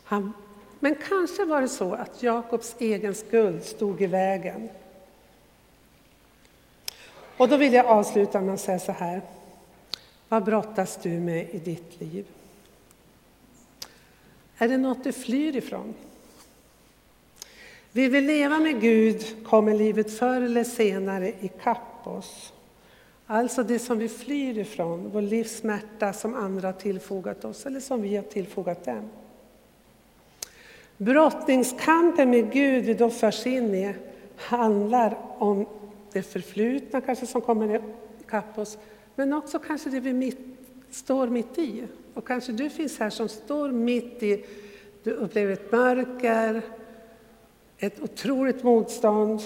Han, 0.05 0.33
men 0.81 0.97
kanske 1.09 1.45
var 1.45 1.61
det 1.61 1.69
så 1.69 1.95
att 1.95 2.23
Jakobs 2.23 2.77
egen 2.79 3.15
skuld 3.15 3.65
stod 3.65 4.03
i 4.03 4.07
vägen. 4.07 4.69
Och 7.37 7.49
då 7.49 7.57
vill 7.57 7.73
jag 7.73 7.87
avsluta 7.87 8.41
med 8.41 8.55
att 8.55 8.61
säga 8.61 8.79
så 8.79 8.93
här. 8.93 9.23
Vad 10.29 10.45
brottas 10.45 10.99
du 11.03 11.11
med 11.11 11.49
i 11.51 11.59
ditt 11.59 12.01
liv? 12.01 12.27
Är 14.59 14.69
det 14.69 14.77
något 14.77 15.05
du 15.05 15.13
flyr 15.13 15.57
ifrån? 15.57 15.95
Vill 17.93 18.11
vi 18.11 18.21
leva 18.21 18.59
med 18.59 18.81
Gud 18.81 19.47
kommer 19.47 19.75
livet 19.75 20.19
förr 20.19 20.41
eller 20.41 20.65
senare 20.65 21.33
ikapp 21.41 22.07
oss. 22.07 22.53
Alltså 23.31 23.63
det 23.63 23.79
som 23.79 23.99
vi 23.99 24.09
flyr 24.09 24.59
ifrån, 24.59 25.11
vår 25.13 25.23
livssmärta 25.23 26.13
som 26.13 26.35
andra 26.35 26.69
har 26.69 26.73
tillfogat 26.73 27.45
oss 27.45 27.67
eller 27.67 27.81
som 27.81 28.03
vi 28.03 28.17
har 28.17 28.23
tillfogat 28.23 28.85
dem. 28.85 29.09
Brottningskampen 30.97 32.31
med 32.31 32.53
Gud 32.53 32.85
vi 32.85 32.95
då 32.95 33.11
förs 33.11 33.47
in 33.47 33.75
i 33.75 33.95
handlar 34.37 35.19
om 35.39 35.67
det 36.13 36.23
förflutna 36.23 37.01
kanske 37.01 37.27
som 37.27 37.41
kommer 37.41 37.83
ikapp 38.21 38.59
oss, 38.59 38.79
men 39.15 39.33
också 39.33 39.59
kanske 39.59 39.91
det 39.91 40.01
vi 40.01 40.13
mitt, 40.13 40.39
står 40.91 41.29
mitt 41.29 41.59
i. 41.59 41.85
Och 42.15 42.27
kanske 42.27 42.53
du 42.53 42.71
finns 42.71 42.99
här 42.99 43.11
som 43.11 43.29
står 43.29 43.71
mitt 43.71 44.23
i, 44.23 44.45
du 45.03 45.11
upplever 45.11 45.53
ett 45.53 45.73
mörker, 45.73 46.63
ett 47.79 48.01
otroligt 48.01 48.63
motstånd. 48.63 49.41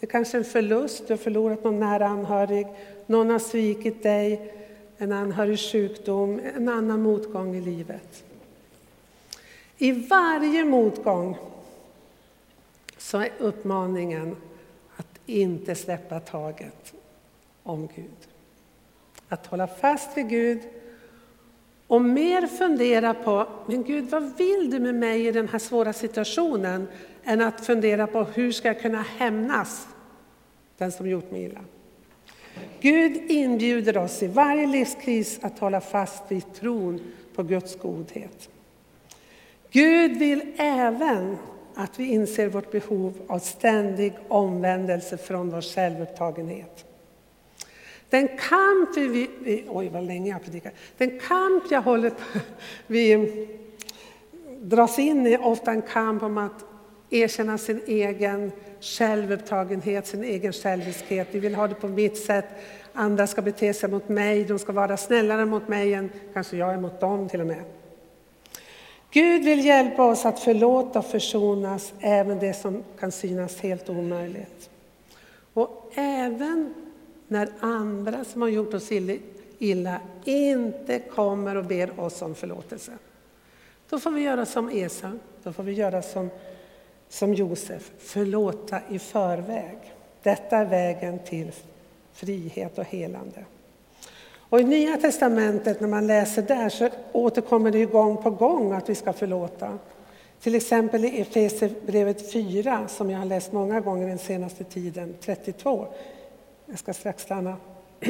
Det 0.00 0.06
är 0.06 0.10
kanske 0.10 0.36
är 0.36 0.38
en 0.38 0.44
förlust, 0.44 1.06
du 1.06 1.12
har 1.12 1.18
förlorat 1.18 1.64
någon 1.64 1.80
nära 1.80 2.06
anhörig, 2.06 2.66
någon 3.08 3.30
har 3.30 3.38
svikit 3.38 4.02
dig, 4.02 4.52
en 4.98 5.12
anhörig 5.12 5.58
sjukdom, 5.58 6.40
en 6.56 6.68
annan 6.68 7.02
motgång 7.02 7.56
i 7.56 7.60
livet. 7.60 8.24
I 9.78 9.92
varje 9.92 10.64
motgång 10.64 11.36
så 12.96 13.18
är 13.18 13.30
uppmaningen 13.38 14.36
att 14.96 15.20
inte 15.26 15.74
släppa 15.74 16.20
taget 16.20 16.94
om 17.62 17.88
Gud. 17.96 18.28
Att 19.28 19.46
hålla 19.46 19.66
fast 19.66 20.16
vid 20.16 20.28
Gud 20.28 20.60
och 21.86 22.02
mer 22.02 22.46
fundera 22.46 23.14
på, 23.14 23.46
men 23.66 23.84
Gud 23.84 24.10
vad 24.10 24.36
vill 24.36 24.70
du 24.70 24.80
med 24.80 24.94
mig 24.94 25.26
i 25.26 25.32
den 25.32 25.48
här 25.48 25.58
svåra 25.58 25.92
situationen? 25.92 26.88
Än 27.24 27.40
att 27.40 27.66
fundera 27.66 28.06
på 28.06 28.24
hur 28.24 28.52
ska 28.52 28.68
jag 28.68 28.80
kunna 28.80 29.02
hämnas 29.02 29.88
den 30.78 30.92
som 30.92 31.08
gjort 31.08 31.30
mig 31.30 31.42
illa. 31.42 31.60
Gud 32.80 33.30
inbjuder 33.30 33.96
oss 33.96 34.22
i 34.22 34.26
varje 34.26 34.66
livskris 34.66 35.38
att 35.42 35.58
hålla 35.58 35.80
fast 35.80 36.22
vid 36.28 36.54
tron 36.54 37.00
på 37.34 37.42
Guds 37.42 37.78
godhet. 37.78 38.48
Gud 39.70 40.18
vill 40.18 40.42
även 40.56 41.36
att 41.74 41.98
vi 41.98 42.06
inser 42.06 42.48
vårt 42.48 42.70
behov 42.70 43.14
av 43.26 43.38
ständig 43.38 44.12
omvändelse 44.28 45.16
från 45.18 45.50
vår 45.50 45.60
självupptagenhet. 45.60 46.84
Den 48.10 48.28
kamp 48.28 48.96
vi, 48.96 49.30
vi 49.40 49.64
oj 49.68 49.88
vad 49.88 50.04
länge 50.04 50.30
jag 50.30 50.42
predikar, 50.44 50.72
den 50.96 51.20
kamp 51.20 51.64
jag 51.70 51.82
håller 51.82 52.10
på, 52.10 52.38
vi 52.86 53.48
dras 54.60 54.98
in 54.98 55.26
i, 55.26 55.36
ofta 55.36 55.70
en 55.70 55.82
kamp 55.82 56.22
om 56.22 56.38
att 56.38 56.64
erkänna 57.10 57.58
sin 57.58 57.80
egen 57.86 58.52
självupptagenhet, 58.80 60.06
sin 60.06 60.24
egen 60.24 60.52
själviskhet. 60.52 61.28
Vi 61.30 61.38
vill 61.38 61.54
ha 61.54 61.68
det 61.68 61.74
på 61.74 61.88
mitt 61.88 62.18
sätt. 62.18 62.44
Andra 62.92 63.26
ska 63.26 63.42
bete 63.42 63.74
sig 63.74 63.90
mot 63.90 64.08
mig, 64.08 64.44
de 64.44 64.58
ska 64.58 64.72
vara 64.72 64.96
snällare 64.96 65.44
mot 65.44 65.68
mig 65.68 65.94
än 65.94 66.10
kanske 66.32 66.56
jag 66.56 66.74
är 66.74 66.78
mot 66.78 67.00
dem 67.00 67.28
till 67.28 67.40
och 67.40 67.46
med. 67.46 67.64
Gud 69.10 69.44
vill 69.44 69.64
hjälpa 69.64 70.04
oss 70.04 70.26
att 70.26 70.40
förlåta 70.40 70.98
och 70.98 71.06
försonas 71.06 71.92
även 72.00 72.38
det 72.38 72.54
som 72.54 72.84
kan 72.98 73.12
synas 73.12 73.60
helt 73.60 73.88
omöjligt. 73.88 74.70
Och 75.54 75.92
även 75.94 76.74
när 77.28 77.48
andra 77.60 78.24
som 78.24 78.42
har 78.42 78.48
gjort 78.48 78.74
oss 78.74 78.88
illa 79.58 80.00
inte 80.24 80.98
kommer 80.98 81.56
och 81.56 81.64
ber 81.64 82.00
oss 82.00 82.22
om 82.22 82.34
förlåtelse. 82.34 82.92
Då 83.90 83.98
får 83.98 84.10
vi 84.10 84.20
göra 84.20 84.46
som 84.46 84.70
Esau, 84.70 85.18
då 85.42 85.52
får 85.52 85.62
vi 85.62 85.72
göra 85.72 86.02
som, 86.02 86.30
som 87.08 87.34
Josef, 87.34 87.90
förlåta 87.98 88.80
i 88.88 88.98
förväg. 88.98 89.78
Detta 90.22 90.56
är 90.56 90.64
vägen 90.64 91.18
till 91.18 91.52
frihet 92.12 92.78
och 92.78 92.84
helande. 92.84 93.44
Och 94.50 94.60
I 94.60 94.64
Nya 94.64 94.96
testamentet, 94.96 95.80
när 95.80 95.88
man 95.88 96.06
läser 96.06 96.42
där, 96.42 96.68
så 96.68 96.88
återkommer 97.12 97.70
det 97.70 97.84
gång 97.84 98.22
på 98.22 98.30
gång 98.30 98.72
att 98.72 98.88
vi 98.88 98.94
ska 98.94 99.12
förlåta. 99.12 99.78
Till 100.40 100.54
exempel 100.54 101.04
i 101.04 101.20
Efesierbrevet 101.20 102.32
4, 102.32 102.88
som 102.88 103.10
jag 103.10 103.18
har 103.18 103.26
läst 103.26 103.52
många 103.52 103.80
gånger 103.80 104.08
den 104.08 104.18
senaste 104.18 104.64
tiden, 104.64 105.14
32. 105.20 105.86
Jag 106.66 106.78
ska 106.78 106.94
strax 106.94 107.22
stanna. 107.22 107.56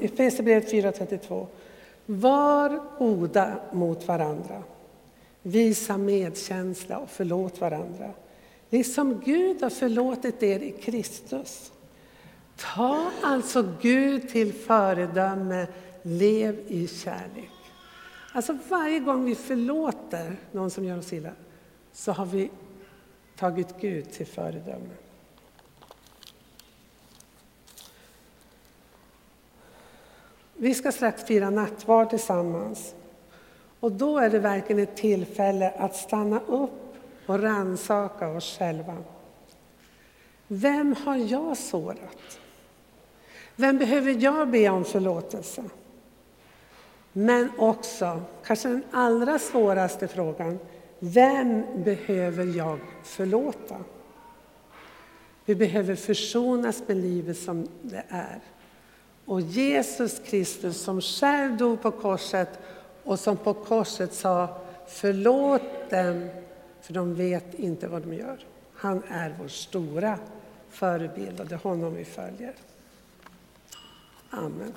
Efesierbrevet 0.00 0.70
4, 0.70 0.92
32. 0.92 1.46
Var 2.06 2.80
goda 2.98 3.52
mot 3.72 4.08
varandra. 4.08 4.62
Visa 5.42 5.96
medkänsla 5.96 6.98
och 6.98 7.10
förlåt 7.10 7.60
varandra. 7.60 8.10
Liksom 8.70 9.20
Gud 9.24 9.62
har 9.62 9.70
förlåtit 9.70 10.42
er 10.42 10.60
i 10.60 10.72
Kristus. 10.72 11.72
Ta 12.56 13.10
alltså 13.22 13.74
Gud 13.80 14.28
till 14.28 14.52
föredöme, 14.52 15.66
lev 16.02 16.60
i 16.68 16.88
kärlek. 16.88 17.50
Alltså 18.32 18.58
varje 18.68 19.00
gång 19.00 19.24
vi 19.24 19.34
förlåter 19.34 20.36
någon 20.52 20.70
som 20.70 20.84
gör 20.84 20.98
oss 20.98 21.12
illa 21.12 21.32
så 21.92 22.12
har 22.12 22.26
vi 22.26 22.50
tagit 23.36 23.80
Gud 23.80 24.10
till 24.10 24.26
föredöme. 24.26 24.94
Vi 30.60 30.74
ska 30.74 30.92
strax 30.92 31.24
fira 31.24 31.50
nattvard 31.50 32.10
tillsammans. 32.10 32.94
Och 33.80 33.92
då 33.92 34.18
är 34.18 34.30
det 34.30 34.38
verkligen 34.38 34.82
ett 34.82 34.96
tillfälle 34.96 35.70
att 35.70 35.96
stanna 35.96 36.40
upp 36.40 36.87
och 37.28 37.42
ransaka 37.42 38.28
oss 38.28 38.58
själva. 38.58 38.96
Vem 40.48 40.96
har 41.04 41.16
jag 41.16 41.56
sårat? 41.56 42.40
Vem 43.56 43.78
behöver 43.78 44.24
jag 44.24 44.50
be 44.50 44.68
om 44.68 44.84
förlåtelse? 44.84 45.64
Men 47.12 47.50
också, 47.58 48.22
kanske 48.44 48.68
den 48.68 48.84
allra 48.90 49.38
svåraste 49.38 50.08
frågan, 50.08 50.58
vem 50.98 51.64
behöver 51.84 52.56
jag 52.56 52.78
förlåta? 53.04 53.76
Vi 55.44 55.54
behöver 55.54 55.94
försonas 55.94 56.82
med 56.86 56.96
livet 56.96 57.38
som 57.38 57.68
det 57.82 58.04
är. 58.08 58.40
Och 59.24 59.40
Jesus 59.40 60.18
Kristus 60.18 60.80
som 60.80 61.00
själv 61.00 61.56
dog 61.56 61.82
på 61.82 61.90
korset 61.90 62.48
och 63.04 63.18
som 63.18 63.36
på 63.36 63.54
korset 63.54 64.14
sa 64.14 64.60
förlåt 64.86 65.90
dem 65.90 66.28
för 66.88 66.94
de 66.94 67.14
vet 67.14 67.54
inte 67.54 67.88
vad 67.88 68.02
de 68.02 68.14
gör. 68.14 68.38
Han 68.74 69.02
är 69.08 69.34
vår 69.38 69.48
stora 69.48 70.18
förebild 70.70 71.40
och 71.40 71.46
det 71.46 71.54
är 71.54 71.58
honom 71.58 71.94
vi 71.94 72.04
följer. 72.04 72.54
Amen. 74.30 74.72